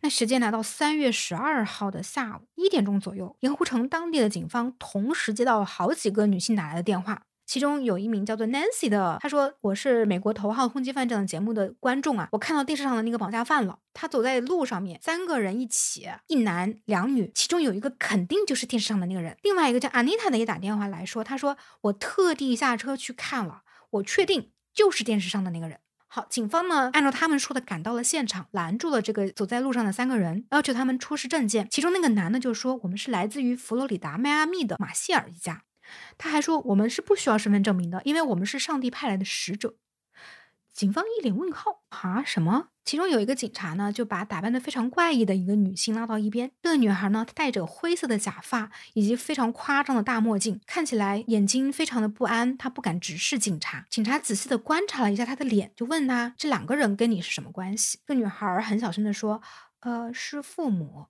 [0.00, 7.22] 那时间来到三月十二号的下午一点钟左右，盐湖城当地的警方同时接到了好几个女性打来的电话。
[7.46, 13.78] 其中有一名叫做 Nancy 的，她说：“我是美国头号通缉犯这档节目的观众啊，我看到电视上的那个绑架犯了。
[13.94, 19.36] 他走在路上面，三个人一起，一男两女，其中有一个肯定就是电视上的那个人。
[19.42, 25.78] 另外一个叫 Anita 的也打电话来说，他说我特地下车去看了，我确定就是电视上的那个人。
[26.08, 31.68] 好，警方呢按照他们说的赶到了现场，拦住了这个走在路上的三个人，要求他们出示证件。
[31.70, 35.62] 其中那个男的就说：我们是来自于佛罗里达迈阿密的马歇尔一家。”
[36.18, 39.74] 他还说：“我们是不需要身份证明的，因为我们是上帝派来的使者。”
[40.72, 46.52] 警方一脸问号：“啊，什么？”其中有一个警察呢，就把打扮的非常怪异的一个女性拉到一边。
[46.62, 52.56] 这个女孩呢，她戴着灰色的假发以及非常夸张的大墨镜，看起来眼睛非常的不安。
[52.58, 53.86] 她不敢直视警察。
[53.88, 59.40] 警察仔细的观察了一下她的脸，就问她：“这两个人跟你是什么关系？”这个女孩很小声的说
[59.80, 61.06] ：“呃，是父母。”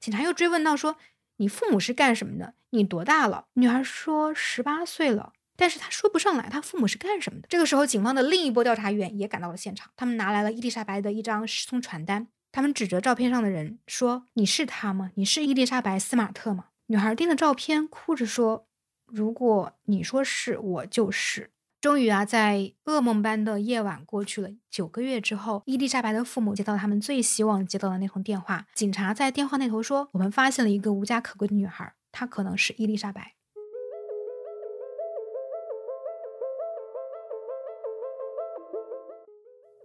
[0.00, 0.96] 警察又追问到说。
[1.38, 2.54] 你父母是干什么的？
[2.70, 3.46] 你多大了？
[3.54, 7.48] 女孩说十八岁了，但是她说不上来她父母是干什么的。
[7.48, 15.10] 这个时候，警方的另一波调查员也赶到了现场，他们拿来了伊丽莎白的一张失踪传单，他们指着照片上的人说：“你是他吗？
[15.14, 18.66] 你是伊丽莎白·斯马特吗？”女孩盯着照片，哭着说
[19.06, 21.50] ：“如果你说是，我就是。”
[21.88, 28.66] 终于啊，在噩梦般的夜晚过去了九个月之后，伊丽莎白的父母接到他们最希望接到的那通电话。
[28.74, 33.36] 警察在电话那头说：“我们发现了一个无家可归的女孩，她可能是伊丽莎白。”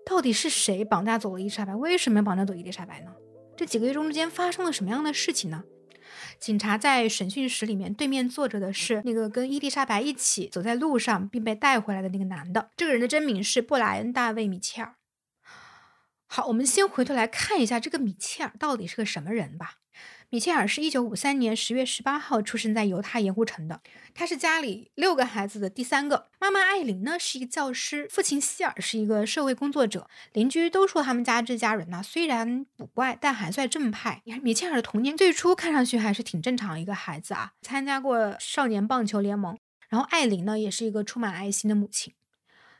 [0.05, 1.73] 到底是谁绑架走了伊丽莎白？
[1.73, 3.13] 为什么要绑架走伊丽莎白呢？
[3.55, 5.63] 这几个月中之间发生了什么样的事情呢？
[6.39, 12.69] 警察在审讯室里面，对面坐着的是那个跟伊丽莎白一起走在路上并被带回来的那个男的。
[12.75, 14.95] 这个人的真名是布莱恩·大卫·米切尔。
[16.35, 19.75] 好，我们先回头来看一下这个米切尔到底是个什么人吧。
[20.31, 23.81] 米切尔是一九五三年十月十八号出生在犹他盐湖城的，
[24.15, 26.31] 他是家里六个孩子的第三个。
[26.39, 30.09] 妈妈艾琳呢是一个教师，父亲希尔是一个社会工作者。
[30.31, 34.23] 邻居都说他们家这家人呢虽然古怪，但还算正派。
[34.41, 39.55] 米切尔的童年最初看上去还是挺正常一个孩子啊，参加过少年棒球联盟。
[39.87, 42.15] 然后艾琳呢也是一个充满爱心的母亲。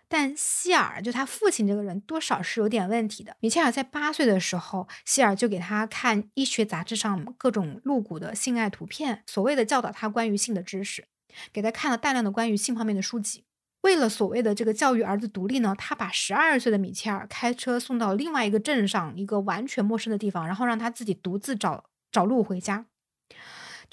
[0.07, 3.35] 但希尔就他父亲这个人多少是有点问题的。
[3.39, 11.07] 米切尔在八岁的时候，希尔就给他看医学杂志上各种露骨的性爱图片，所谓的教导他关于性的知识，
[11.51, 13.45] 给他看了大量的关于性方面的书籍。
[13.81, 22.85] 为了所谓的这个教育儿子独立呢，他把十二岁的米切尔开车送到另外一个镇上一个完全陌生的地方，然后让他自己独自找找路回家。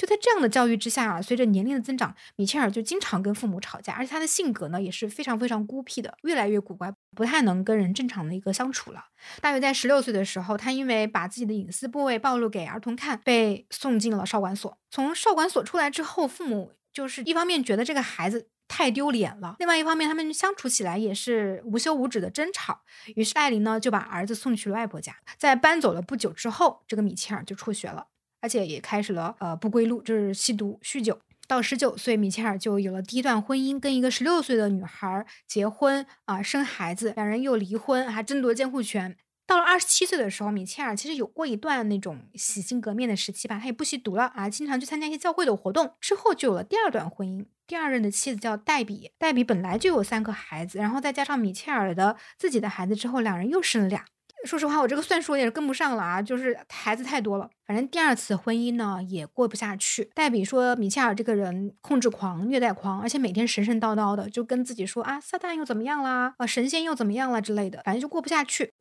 [0.00, 9.04] 就在这样的教育之下啊，随着年龄的增长，米切尔就经常跟父母吵架，而且他的性格呢也是非常非常孤僻的，越来越古怪，不太能跟人正常的一个相处了。
[9.42, 14.74] 大约在十六岁的时候，他因为把自己的隐私部位暴露给儿童看，被送进了少管所。
[14.90, 22.80] 从少管所出来之后，父母就是一方面觉得这个孩子太丢脸了，另外一方面他们相处起来也是无休无止的争吵。
[23.16, 25.14] 于是艾琳呢就把儿子送去了外婆家。
[25.36, 28.06] 在搬走了不久之后，这个米切尔就辍学了。
[28.40, 31.18] 而且也开始了呃不归路，就是吸毒、酗酒。
[31.46, 39.16] 到十九岁，米切尔就有了第一段婚姻，跟一个十六岁的女孩结婚啊，生孩子，两人又离婚，还争夺监护权。
[39.48, 45.92] 到了二十七岁的时候，米切尔其实有过一段那种洗心革面的时期吧，他也不吸毒了啊，经常去参加一些教会的活动。
[46.00, 54.04] 之后就有了第二段婚姻，第二任的妻子叫黛比，黛比本来就有三个孩子，然后再加上米切尔的自己的孩子之后，两人又生了俩。
[54.44, 57.48] 说实话，我这个算术也是跟不上了啊，就是孩子太多了。
[57.66, 60.10] 反正第二次婚姻呢也过不下去。
[60.14, 68.72] 黛比说米切尔这个人控制狂、虐待狂，而且每天神神叨叨的，就跟自己说啊，撒旦又怎么样啦，啊，神仙又怎么样啦之类的，反正就过不下去。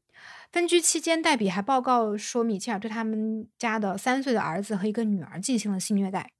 [0.51, 6.31] 分居期间，黛比还报告说米切尔对他们家的三岁的儿子和一个女儿进行了性虐待，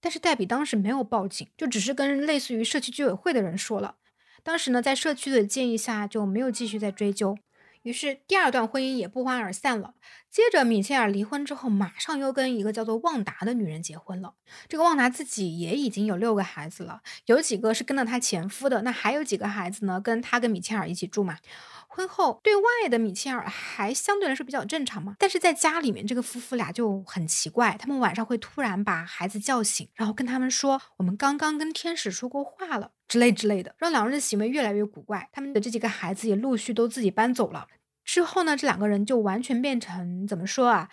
[0.00, 3.96] 但是黛比当时没有报警，就只是跟类似于社区居委会的人说了。
[4.42, 7.36] 当时呢，在社区的建议下，就没有继续再追究。
[7.82, 9.94] 于是第二段婚姻也不欢而散了。
[10.30, 14.34] 接着，米切尔离婚之后，马上又跟一个叫做旺达的女人结婚了。
[14.66, 20.00] 这个旺达自己也已经有六个孩子了，有几个是跟了他前夫的，那还有几个孩子呢？
[20.00, 21.36] 跟他跟米切尔一起住嘛。
[21.94, 35.28] 婚后对外的米切尔还相对来说比较正常嘛，但是在家里面，这个夫妇俩就很奇怪，他们晚上会突然把孩子叫醒，然后跟他们说：“我们刚刚跟天使说过话了。”之类之类的，让两人的行为越来越古怪。
[35.32, 37.66] 他们的这几个孩子也陆续都自己搬走了。
[38.04, 40.88] 之后呢，这两个人就完全变成怎么说啊？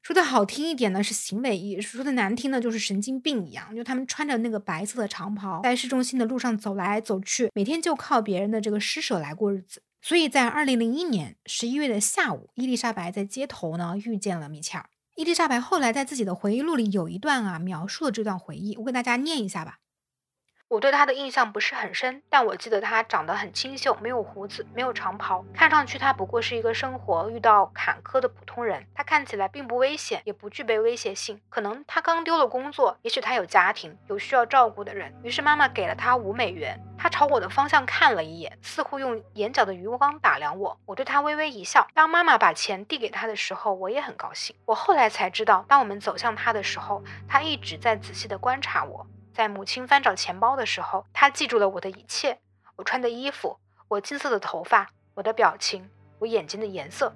[0.00, 3.76] 说的好听一点呢是行为艺术，说的难听呢就是神经病一样。
[3.76, 9.82] 就他们穿着那个白色的长袍，在市中心的路上走来走去，每天就靠别人的这个施舍来过日子。
[10.00, 14.88] 所以在二零零一年十一月的下午，伊丽莎白在街头呢遇见了米切尔。
[15.16, 19.80] 伊丽莎白后来在自己的回忆录里有一段啊描述了这段回忆，我给大家念一下吧。
[20.68, 28.86] 我对他的印象不是很深，但我记得他长得很清秀，没有胡子，没有长袍，看上去他不过是一个生活遇到坎坷的普通人。
[28.94, 31.40] 他看起来并不危险，也不具备威胁性。
[31.48, 35.14] 可能他刚丢了工作，也许他有家庭，有需要照顾的人。
[35.22, 36.78] 于是妈妈给了他五美元。
[36.98, 40.78] 他朝我的方向看了一眼，似乎用眼角的余光打量我。
[40.84, 41.88] 我对他微微一笑。
[41.94, 44.54] 当妈妈把钱递给他的时候，我也很高兴。
[44.66, 49.06] 我后来才知道，当我们走向他的时候，他一直在仔细地观察我。
[49.38, 52.40] 在母亲翻找钱包的时候，她记住了我的一切：
[52.74, 57.14] 我穿的衣服，我金色的头发，我的表情，我眼睛的颜色。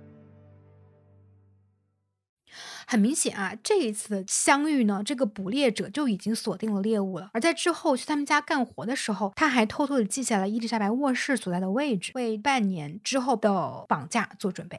[2.86, 7.30] 很明显啊，这一次的相遇呢，这个捕猎者就已经锁定了猎物了。
[7.32, 14.76] 而在之后去他们家干活的时候，他还偷偷的记下了伊丽莎白卧室所在的位置，为半年之后的绑架做准备。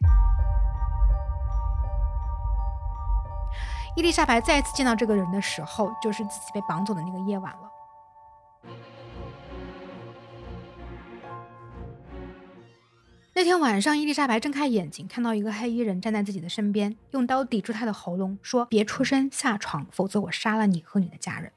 [3.95, 7.69] 伊丽莎白再次见到这个人的时候，就是自己被绑走的那个夜晚了。
[13.35, 21.51] 那天晚上，伊丽莎白睁开眼睛，看到一个黑衣人站在自己的身边，用刀抵住他的喉咙，说：“别出声，下床，否则我杀了你和你的家人。”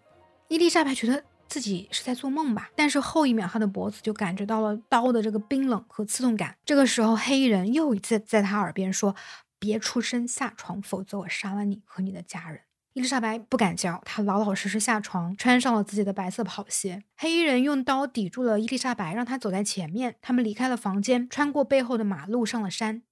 [0.48, 6.54] 伊丽莎白觉得自己是在做梦吧，但是后一秒，她的脖子就感觉到了刀的这个冰冷和刺痛感。
[6.66, 9.14] 这个时候，黑衣人又一次在她耳边说。
[9.58, 12.60] 别出声，下床，否则我杀了你和你的家人。
[12.92, 17.02] 伊丽莎白不敢叫，她老老实实下床，穿上了自己的白色跑鞋。
[17.16, 20.16] 黑衣人用刀抵住了伊丽莎白，让她走在前面。
[20.22, 23.02] 他们离开了房间，穿过背后的马路，上了山。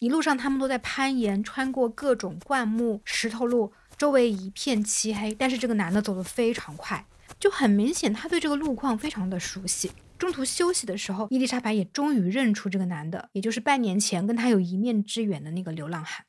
[0.00, 5.32] 一路上，他们都在攀岩，穿过各种灌木、石头路，周围一片漆黑。
[5.32, 7.06] 但是这个男的走得非常快，
[7.38, 9.92] 就很明显，他对这个路况非常的熟悉。
[10.18, 16.24] 中途休息的时候，伊丽莎白也终于认出这个男的，也就是半年前跟他有一面之缘的那个流浪汉。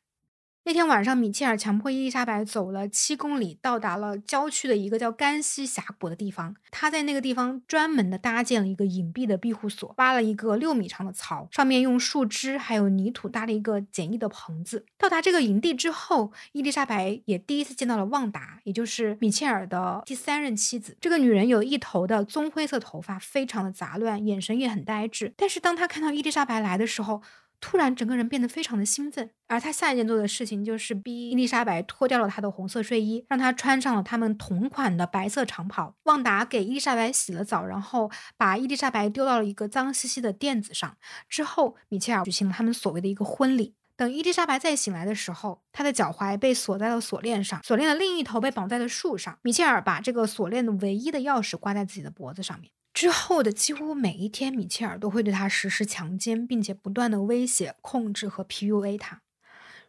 [0.67, 6.55] 那天晚上，米切尔强迫伊丽莎白走了七公里，到达了郊区的一个叫甘西峡谷的地方。
[6.71, 14.83] 他在那个地方专门的搭建了一个隐蔽的庇护所，挖了一个六米长的槽，上面用树枝还有泥土搭了一个简易的棚子。
[14.97, 20.97] 到达这个营地之后，伊丽莎白也第一次见到了旺达，也就是米切尔的第三任妻子。
[20.99, 25.31] 这个女人有一头的棕灰色头发，非常的杂乱，眼神也很呆滞。
[25.37, 27.21] 但是当她看到伊丽莎白来的时候，
[27.59, 35.95] 突然，整个人变得非常的兴奋，而他下一件做的事情就是逼伊丽莎白脱掉了她的红色睡衣，让她穿上了他们同款的白色长袍。
[36.03, 40.97] 旺达给伊丽莎白洗了澡，然后把伊丽莎白丢到了一个脏兮兮的垫子上。
[41.27, 43.75] 之后，米切尔举行了他们所谓的一个婚礼。
[43.97, 49.39] 等伊丽莎白再醒来的时候，她的脚踝被锁在了锁链上，锁链的另一头被绑在了树上。
[49.41, 52.71] 米切尔把这个锁链的唯一的钥匙挂在自己的脖子上面。
[53.05, 59.21] 之后的几乎每一天，米切尔都会对他实施强奸，并且不断的威胁、控制和 PUA 他，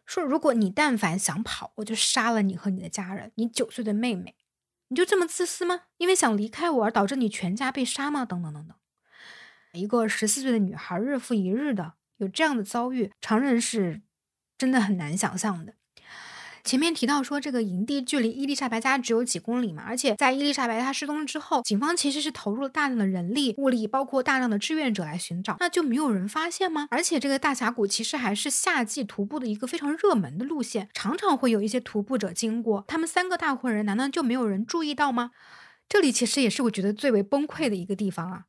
[0.05, 4.35] 说如果你但凡想跑，我就杀了你和你的家人，你九岁的妹妹，
[4.89, 5.85] 你就这么自私吗？
[5.97, 8.23] 因为想离开我而导致你全家被杀吗？
[8.23, 8.77] 等等等等。
[9.73, 14.03] 一个十四岁的女孩日复一日的有这样的遭遇，常人是
[14.59, 15.73] 真的很难想象的。
[16.67, 26.89] 前面提到说，这个营地距离伊丽莎白家只有几公里嘛，而且在伊丽莎白她失踪之后，警方其实是投入了大量的人力物力，包括大量的志愿者来寻找，那就没有人发现吗？
[26.91, 35.31] 而且这个大峡谷其实还是夏季徒步的一个非常热门的路线，常常会有一些徒步者经过，他们三个大活人难道就没有人注意到吗？
[35.87, 38.41] 这里其实也是我觉得最为崩溃的一个地方啊。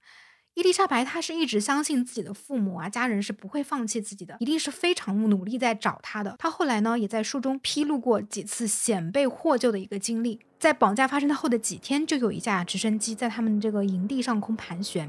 [0.58, 6.34] 伊丽莎白，她是一直相信自己的父母啊，家人是不会放弃自己的，一定是非常努力在找她的。
[6.36, 10.40] 她后来呢，也在书中披露过几次险被获救的一个经历。
[10.58, 15.08] 在绑架发生的后的几天，就有一架直升机在他们这个营地上空盘旋，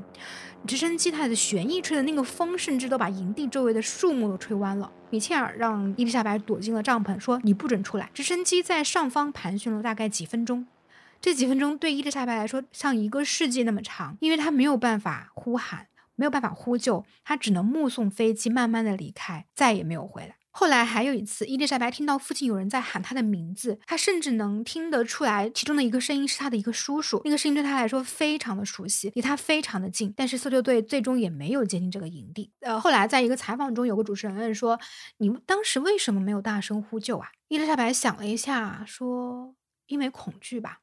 [0.68, 4.92] 直升机它的旋翼吹的那个风，甚至都把营地周围的树木都吹弯了。
[5.10, 10.68] 米切尔让伊丽莎白躲进了帐篷，说：“你不准出来。”直升机在上方盘旋了大概几分钟。
[11.22, 20.36] 这几分钟对伊丽莎白来说像一个世纪那么长，因为她没有办法呼喊，没有办法呼救，她只能目送飞机慢慢的离开，再也没有回来。
[20.52, 30.14] 后来还有一次，伊丽莎白听到附近有人在喊她的名字，她甚至能听得出来，其中的一个声音是她的一个叔叔，那个声音对她来说非常的熟悉，离她非常的近。
[30.18, 32.52] 但是搜救队最终也没有接近这个营地。
[32.62, 34.80] 呃，后来在一个采访中，有个主持人问说
[35.20, 39.54] ：“你当时为什么没有大声呼救啊？”伊丽莎白想了一下，说
[39.88, 40.80] ：“因为恐惧吧。”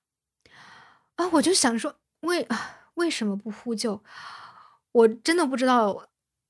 [1.17, 2.47] 啊，我就想说，为
[2.95, 4.03] 为什么不呼救？
[4.93, 6.09] 我真的不知道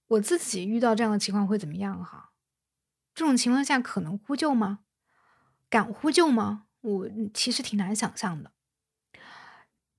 [0.09, 2.31] 我自己遇到这样的情况会怎么样哈。
[3.15, 4.81] 这种情况下可能呼救吗？
[5.71, 6.67] 敢呼救吗？
[6.83, 8.53] 我其实挺难想象的。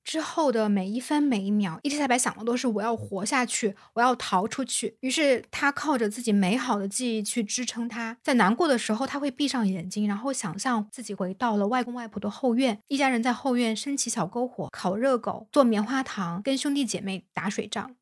[0.07, 4.95] 之后的每一分每一秒，伊丽莎白想的都是我要活下去，我要逃出去。
[5.01, 8.15] 于是她靠着自己美好的记忆去支撑她。
[8.23, 17.97] 在难过的时候，她会闭上眼睛，然后想象自己回到了外公外婆的后院，一家人在后院升起小篝火，烤热狗，做棉花糖，跟兄弟姐妹打水仗。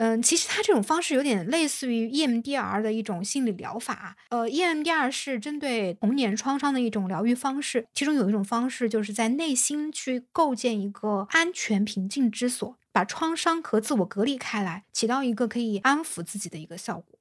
[0.00, 4.16] 嗯，其实他这种方式有点类似于 EMDR 的一种心理疗法。
[4.30, 17.18] 呃，EMDR 是针对童年创伤的一种疗愈方式，其中有一种方式就是在内心去构建一个安全平静之所，把创伤和自我隔离开来，起到一个可以安抚自己的一个效果。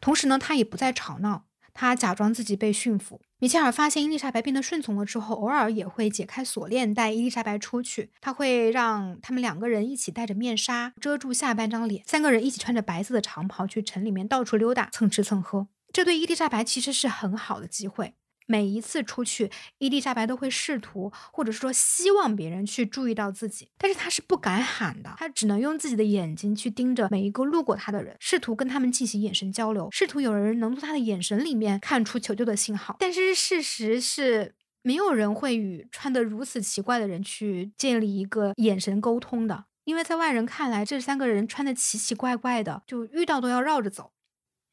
[0.00, 1.46] 同时呢，他也不再吵闹。
[1.76, 3.20] 他假装自己被驯服。
[3.38, 8.10] 米切尔发现伊丽莎白变得顺从了之后，偶尔也会解开锁链，带伊丽莎白出去。
[8.20, 15.68] 他会让他们两个人一起戴着面纱遮住下半张脸，三个人一起穿着白色的长袍去城里面到处溜达，蹭吃蹭喝。
[15.92, 18.14] 这对伊丽莎白其实是很好的机会。
[18.46, 32.96] 每一次出去，伊丽莎白都会试图，或者是说希望别人去注意到自己，但是她是不敢喊的，她只能用自己的眼睛去盯着每一个路过她的人，试图跟他们进行眼神交流，试图有人能从她的眼神里面看出求救的信号。
[32.98, 44.12] 但是事实是，没有人会与穿得如此奇怪的人去建立一个眼神沟通的，因为在外人看来，这三个人穿的奇奇怪怪的，就遇到都要绕着走。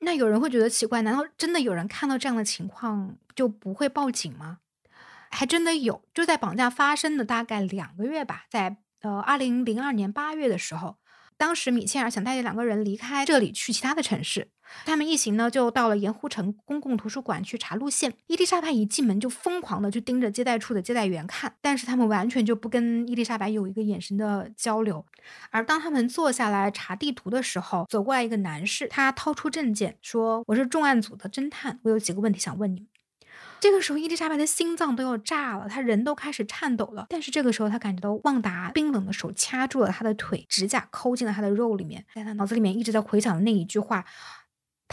[0.04, 4.60] 那有人会觉得奇怪，难道真的有人看到这样的情况就不会报警吗？
[5.32, 10.98] 还真的有，就在绑架发生的大概两个月吧，在呃二零零二年八月的时候。
[11.36, 14.50] 当时米切尔想带着两个人离开这里去其他的城市，
[14.86, 18.14] 他们一行呢就到了盐湖城公共图书馆去查路线。
[18.28, 25.06] 伊丽莎白一进门就疯狂的去盯着接待处的接待员看，但是他们完全就不跟伊丽莎白有一个眼神的交流。
[25.52, 32.88] 而当他们坐下来查地图的时候，走过来一个男士，他掏出证件说：“我是重案组的侦探，我有几个问题想问你们。”
[33.62, 37.06] 这个时候，伊丽莎白的心脏都要炸了，她人都开始颤抖了。
[37.10, 44.04] 但是这个时候，她感觉到旺达冰冷的手掐住了她的腿，指甲抠进了她的肉里面，在她脑子里面一直在回想的那一句话：“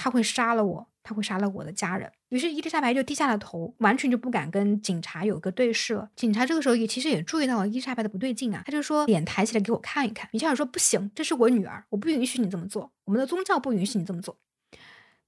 [0.02, 6.08] 他会杀了我，他会杀了我的家人。”于是伊丽莎白就低下了头，完全就不敢跟警察有个对视了。
[6.16, 14.38] 警察这个时候也其实也注意到了伊丽莎白的不对劲啊，他就说：“脸抬起来给我看一看。”米切尔说：“不行，这是我女儿，我不允许你这么做，我们的宗教不允许你这么做。”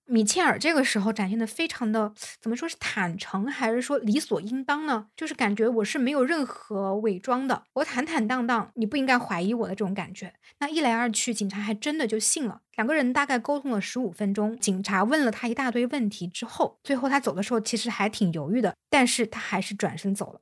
[0.06, 5.06] 米切尔这个时候展现的非常的怎么说是坦诚，还是说理所应当呢？
[5.16, 10.34] 就是感觉我是没有任何伪装的，我坦坦荡荡，你不应该怀疑我的这种感觉。
[10.58, 12.62] 那一来二去，警察还真的就信了。
[12.76, 20.40] 两个人大概沟通了十五分钟，警察问了他一大堆问题之后，最后他走的时候其实还挺犹豫的，但是他还是转身走了。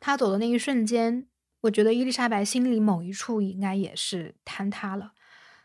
[0.00, 1.26] 他走的那一瞬间，
[1.62, 5.12] 我觉得伊丽莎白心里某一处应该也是坍塌了。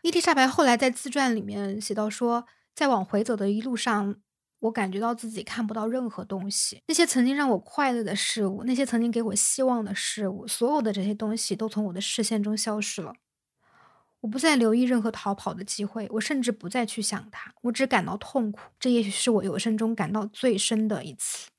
[0.02, 2.44] 伊丽莎白后来在自传里面写到说，
[2.74, 4.16] 在往回走的一路上，
[4.58, 6.82] 我感觉到自己看不到任何东西。
[6.88, 13.14] 那些曾经让我快乐的事物，那些曾经给我希望的事物，所有的这些东西都从我的视线中消失了。
[14.22, 18.58] 我不再留意任何逃跑的机会，我甚至不再去想它，我只感到痛苦。
[18.80, 21.51] 这也许是我有生中感到最深的一次。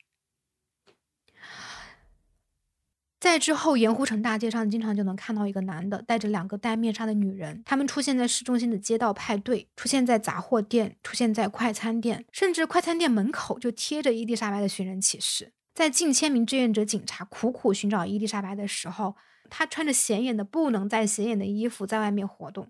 [3.24, 15.54] 在之后，盐湖城大街上经常就能看到一个男的带着两个戴面纱的女人，他们出现在市中心的街道派对，出现在杂货店，出现在快餐店，甚至快餐店门口就贴着伊丽莎白的寻人启事。
[15.72, 19.16] 在近千名志愿者警察苦苦寻找伊丽莎白的时候，
[19.48, 22.68] 她穿着显眼的不能再显眼的衣服在外面活动。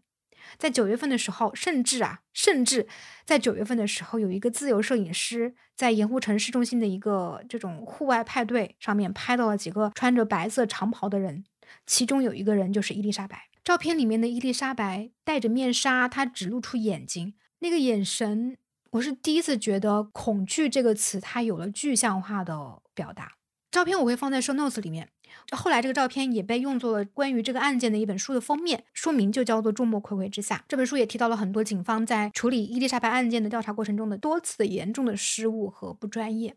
[0.59, 2.87] 在九月份的时候，甚至啊，甚至
[3.25, 11.45] 在九月份的时候，有一个自由摄影师在盐湖城市中心的一个这种户外派对上面拍到了几个穿着白色长袍的人，
[11.87, 13.49] 其中有一个人就是伊丽莎白。
[13.63, 18.59] 照片里面的伊丽莎白戴着面纱，她只露出眼睛，那个眼神，
[18.91, 23.33] 我是第一次觉得“恐惧”这个词它有了具象化的表达。
[23.75, 25.09] 照片我会放在 show notes 里面。
[25.51, 30.59] 后来，这个照片也被用作了关于这个案件的一本书的封面，书名就叫做《众目睽睽之下》。
[30.69, 36.55] 这本书也提到了很多警方在处理伊丽莎白案件的调查过程中的多次的严重的失误和不专业。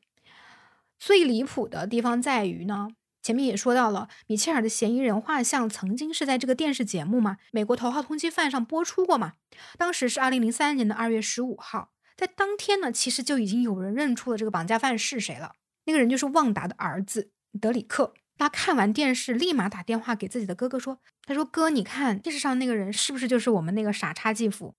[0.99, 2.89] 最离谱的地方在于呢，
[3.23, 9.33] 前面也说到了，米切尔的嫌疑人画像曾经是在这个电视节目嘛，《美国头号通缉犯》上播出过嘛。
[9.79, 15.53] 当时是二零零三年的二月十五号，在当天呢，其实就已经有人认出了这个绑架犯是谁了，
[15.87, 18.13] 那个人就是旺达的儿子德里克。
[18.37, 24.75] 他看完电视，立马打电话给自己的哥哥说：“他说哥，你看电视上那个人是不是就是我们那个傻叉继父？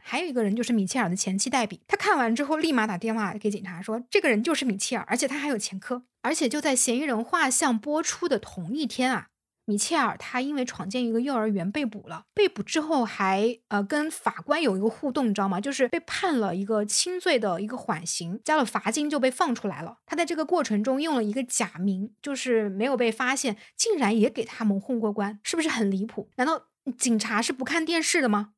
[0.00, 6.04] 还有一个人就是米切尔的前妻黛比。”他看完之后，立马打电话给警察说：“这个人就是米切尔，而且他还有前科。
[6.22, 9.28] 而且就在嫌疑人画像播出的同一天啊，
[9.66, 15.60] 米切尔他因为闯进一个幼儿园被捕了，被捕之后还呃跟法官有一个互动，你知道吗？
[15.60, 19.98] 就是被判了一个轻罪的一个缓刑，交了罚金就被放出来了。
[20.06, 26.30] 他在这个过程中用了一个假名，就是没有被发现，竟然也给他蒙混过关，是不是很离谱？
[26.36, 28.52] 难道警察是不看电视的吗？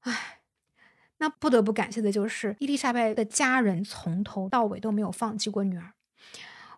[0.00, 0.40] 唉，
[1.18, 5.92] 那不得不感谢的就是伊丽莎白的家人从头到尾都没有放弃过女儿。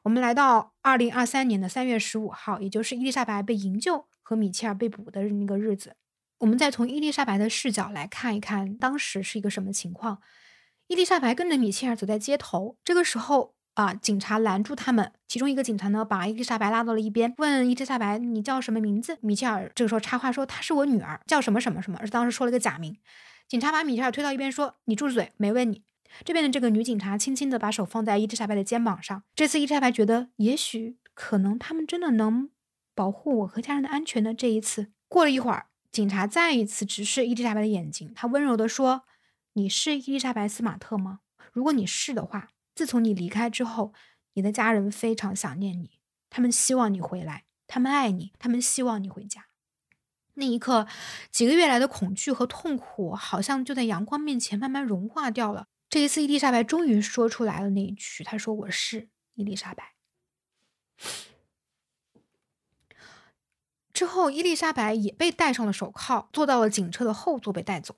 [0.02, 5.94] 我们来到二零二三年的三月十五号，也就是伊丽莎白被营救和米切尔被捕的那个日子。
[6.38, 10.20] 我们再从伊丽莎白的视角来看一看，当时是一个什么情况。
[10.88, 15.12] 伊丽莎白跟着米切尔走在街头，这个时候啊，警察拦住他们。
[15.28, 22.96] 其中一个警察呢，把伊丽莎白拉到了一边，问伊丽莎白：“你叫什么名字？”米切尔这个时候插话说：“她是我女儿，叫什么什么什么。”而当时说了个假名。
[23.46, 25.84] 警察把米切尔推到一边说：“你住嘴，没问你。”
[26.24, 29.22] 这边的这个女警察轻轻地把手放在伊丽莎白的肩膀上。
[29.34, 32.50] 这次伊丽莎白觉得，也许可能他们真的能
[32.94, 34.32] 保护我和家人的安全呢。
[34.34, 39.02] 这一次，过了一会儿，警察再一次直视伊丽莎白的眼睛，他温柔地说
[39.54, 41.20] ：“你是伊丽莎白·斯马特吗？
[41.52, 43.92] 如果你是的话，自从你离开之后，
[44.34, 45.98] 你的家人非常想念你，
[46.30, 49.46] 他们希望你回来，他们爱你，他们希望你回家。”
[50.34, 50.86] 那一刻，
[51.30, 55.66] 几个月来的恐惧和痛苦好像就在阳光面前慢慢融化掉了。
[55.92, 59.92] 这一次，伊丽莎白终于说出来了那一句：“她说我是伊丽莎白。”
[63.92, 67.96] 之后，伊丽莎白也被戴上了手铐，坐到了警车的后座被带走。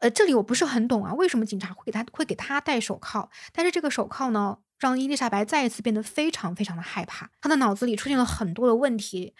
[0.00, 3.30] 呃，这里我不是很懂啊，为什么警察会给他会给他戴手铐？
[3.50, 9.34] 但是这个手铐呢，让伊丽莎白再一次变得非常非常的害怕，她的脑子里出现了很多的问题。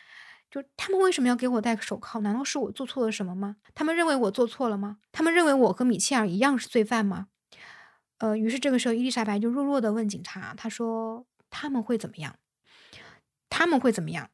[0.51, 2.23] 就他们为什么要给我戴手铐？
[2.23, 3.57] 难道是我做错了什么吗？
[3.75, 4.97] 他们认为我做错了吗？
[5.13, 7.27] 他们认为我和米切尔一样是罪犯吗？
[8.19, 12.37] 呃，于是这个时候，伊丽莎白就弱弱的问警察：“她说他们会怎么样？
[13.51, 14.31] 他们会怎么样？”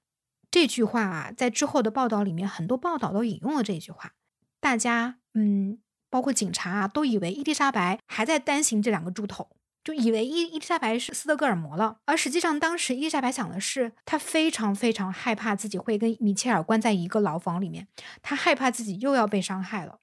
[0.51, 4.13] 这句话啊，在之后的报道里面，很多报道都引用了这句话。
[4.61, 5.79] 大家，嗯，
[6.11, 9.49] 包括警察啊，都以为伊丽莎白还在担心这两个猪头，
[9.83, 11.97] 就以为伊伊丽莎白是斯德哥尔摩了。
[12.05, 17.89] 而实际上，当时伊丽莎白想的是，她非常非常害怕自己会跟米切尔关在一个牢房里面，
[18.21, 19.99] 她害怕自己又要被伤害了。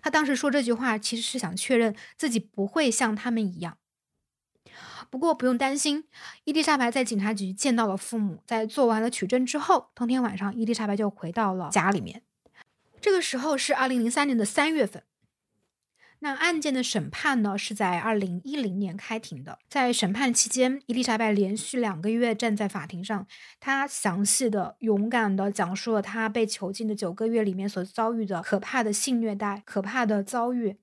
[0.00, 3.78] 他当时说这句话，其实是想确认自己不会像他们一样。
[5.10, 6.04] 不过不用担心，
[6.44, 12.22] 伊丽莎白在警察局见到了父母，在做完了取证之后，当天晚上伊丽莎白就回到了家里面。
[13.00, 15.04] 这个时候是二零零三年的三月份。
[16.20, 19.58] 那案件的审判呢，是在二零一零年开庭的。
[19.68, 23.26] 在审判期间，伊丽莎白连续两个月站在法庭上，
[23.60, 30.76] 她详细的、勇敢的讲述了她被囚禁的九个月里面所遭遇的可怕的性虐待、可怕的遭遇。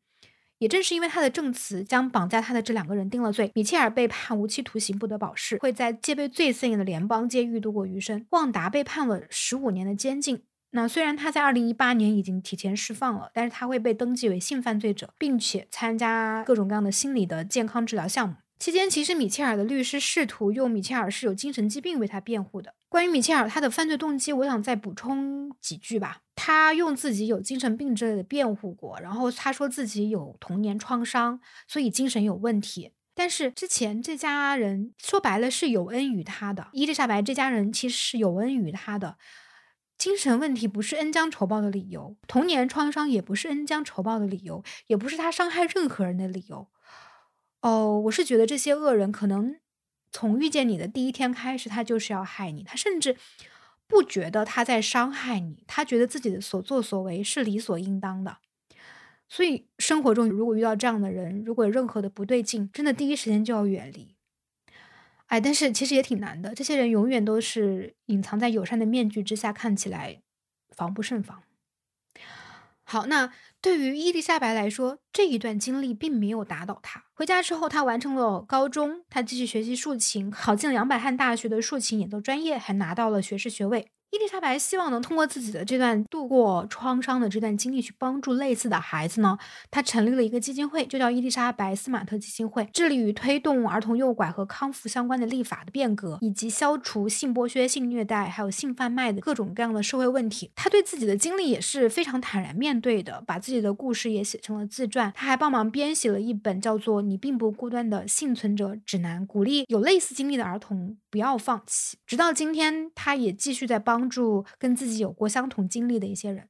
[0.60, 3.52] 也正是因为她的证词，将绑架她的这两个人定了罪。
[3.56, 8.26] 米切尔被判无期徒刑，不得保释，会在戒备最森严的联邦监狱度过余生。
[8.30, 10.44] 旺达被判了十五年的监禁。
[10.76, 18.36] 那虽然他在二零一八年已经提前释放了，但是他会被登记为性犯罪者，并且参加各种各样的心理的健康治疗项目。
[18.58, 22.74] 期间，其实米切尔的律师试图用米切尔是有精神疾病为他辩护的。
[22.90, 26.22] 关于米切尔他的犯罪动机，我想再补充几句吧。
[26.36, 32.94] 他用自己有精神病之类的辩护过，然后他说自己有童年创伤，所以精神有问题。
[33.14, 39.18] 但是之前这家人说白了是有恩于他的，伊丽莎白这家人其实是有恩于他的。
[40.04, 46.68] 精神问题不是恩将仇报的理由，童年创伤也不是恩将仇报的理由，也不是他伤害任何人的理由。
[47.62, 49.56] 哦，我是觉得这些恶人可能
[50.12, 53.16] 从遇见你的第一天开始，他就是要害你，他甚至
[53.88, 58.40] 不觉得他在伤害你，他觉得自己的所作所为是理所应当的。
[59.30, 64.18] 所以生活中如果遇到这样的人，如果有任何的不对劲，真的第一时间就要远离。
[65.34, 66.54] 哎，但是其实也挺难的。
[66.54, 70.22] 这些人永远都是隐藏在友善的面具之下，看起来
[70.70, 71.42] 防不胜防。
[72.84, 77.06] 好，那对于伊丽莎白来说，这一段经历并没有打倒她。
[77.16, 83.90] 回家之后，她完成了高中，她继续学习竖琴，考进了杨百翰大学的竖琴演奏专业，还拿到了学士学位。
[84.14, 89.36] 伊丽莎白希望能通过自己的这段度过创伤的这段经历，去帮助类似的孩子呢。
[89.72, 100.52] 她成立了一个基金会，就叫伊丽莎白斯马特基金会，致力于推动儿童诱拐和康复相关的立法的变革，以及消除性剥削、性虐待还有性贩卖的各种各样的社会问题。
[100.54, 105.12] 她对自己的经历也是非常坦然面对的，把自己的故事也写成了自传。
[105.16, 111.98] 她还帮忙编写了一本叫做《你并不孤单的幸存者指南》，鼓励有类似经历的儿童不要放弃。
[112.08, 114.10] 直到今天，他也继续在帮。
[114.14, 116.48] 助跟自己有过相同经历的一些人。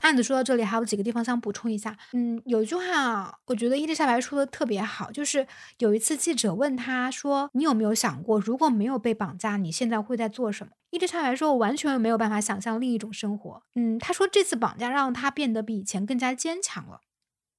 [0.00, 1.96] 案子说到这里，还有几个地方想补充一下。
[2.12, 5.46] 嗯，有一句话啊，我觉得伊丽莎白说的特别好，就是
[5.78, 17.00] 有一次记者问他说：“你有没有想过，如果没有被绑架，你现在会在做什么？”伊丽莎白说：“我完全没有办法想象另一种生活。”嗯，他说这次绑架让他变得比以前更加坚强了，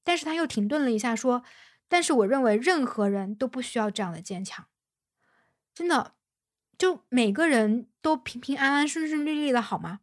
[0.04, 1.44] 但是他又停顿了一下说
[1.88, 4.66] ：“但是我认为任何人都不需要这样的坚强，
[5.76, 6.14] 真的，
[6.78, 10.02] 就每个人都平平安安、顺顺利利的好吗？”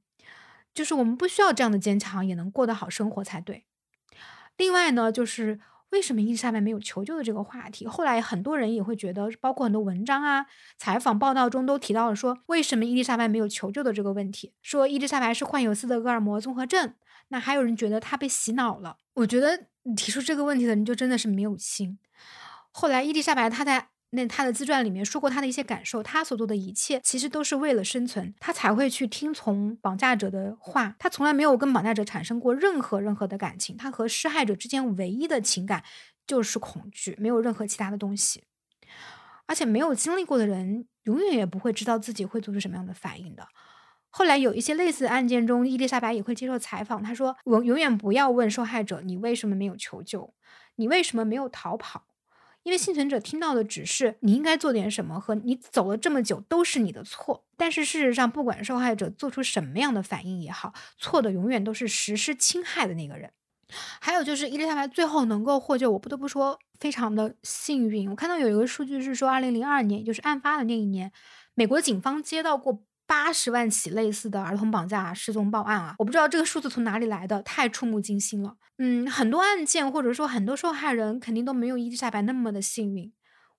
[0.74, 3.66] 就是我们不需要这样的坚强，也能过得好生活才对。
[4.56, 5.58] 另外呢，就是
[5.90, 10.46] 为什么伊丽莎白没有求救的这个话题，后来很多人也会觉得，包括很多文章啊、
[10.78, 16.94] 采访报道中都提到了说，为什么伊丽莎白没有求救的这个问题，说伊丽莎白是患有斯德哥尔摩综合症。
[17.28, 18.96] 那还有人觉得她被洗脑了。
[19.14, 19.66] 我觉得
[19.96, 21.98] 提出这个问题的人就真的是没有心。
[22.70, 23.88] 后来伊丽莎白她在。
[24.10, 30.96] 那他的自传里面说过他的一些感受，他所做的一切其实都是为了生存，他才会去听从绑架者的话。
[30.98, 35.84] 他从来没有跟绑架者产生过任何任何的感情，他和施害者之间唯一的情感
[36.26, 38.42] 就是恐惧，没有任何其他的东西。
[39.46, 43.46] 而且没有经历过的人，永远也不会知道自己会做出什么样的反应的。
[44.08, 50.34] 后来有一些类似案件中，伊丽莎白也会接受采访，他说：“我永远不要问受害者，你为什么没有求救？
[50.76, 52.06] 你为什么没有逃跑？”
[52.62, 63.30] 因为幸存者听到的只是你应该做点什么和你走了这么久都是你的错，但是事实上，不管受害者做出什么样的反应也好，错的永远都是实施侵害的那个人。
[64.00, 68.10] 还有就是伊丽莎白最后能够获救，我不得不说非常的幸运。
[68.10, 71.12] 我看到有一个数据是说，二零零二年，也就是案发的那一年，
[71.54, 75.96] 美国警方接到过八十万起类似的儿童绑架、失踪报案啊！
[75.98, 78.54] 我不知道这个数字从哪里来的，太触目惊心了。
[78.78, 83.12] 嗯，很多案件或者说很多受害人肯定都没有伊丽莎白那么的幸运。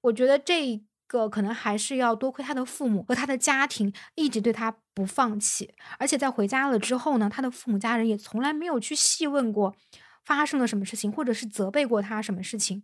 [0.04, 9.76] 我觉得这个可能还是要多亏他的父母和他的家庭一直对他不放弃，而且在回家了之后呢，他的父母家人也从来没有去细问过
[10.24, 12.84] 发生了什么事情，或者是责备过他什么事情。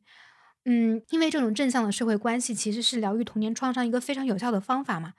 [0.66, 5.14] 嗯，因为这种正向的社会关系其实是疗愈童年创伤一个非常有效的方法嘛，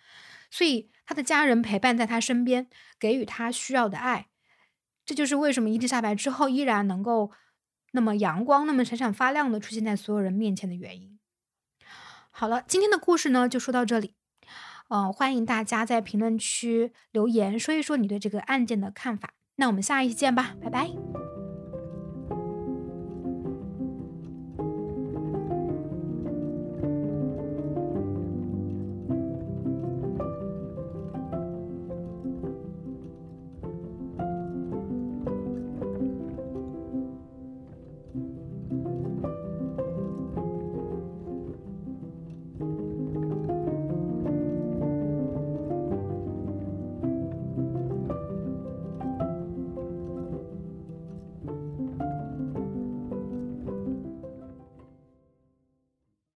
[0.51, 2.69] 所以他的家人陪伴在他身边，
[2.99, 4.29] 给予他需要的爱。
[5.05, 7.31] 这就是为什么伊丽莎白之后依然能够
[7.93, 11.19] 那么阳光、那么闪闪发亮的出现在所有人面前的原因。
[12.31, 14.15] 好了，今天的故事呢就说到这里。
[14.91, 19.35] 嗯，欢迎大家在评论区留言说一说你对这个案件的看法。
[19.57, 21.38] 那我们下一期见吧，拜拜。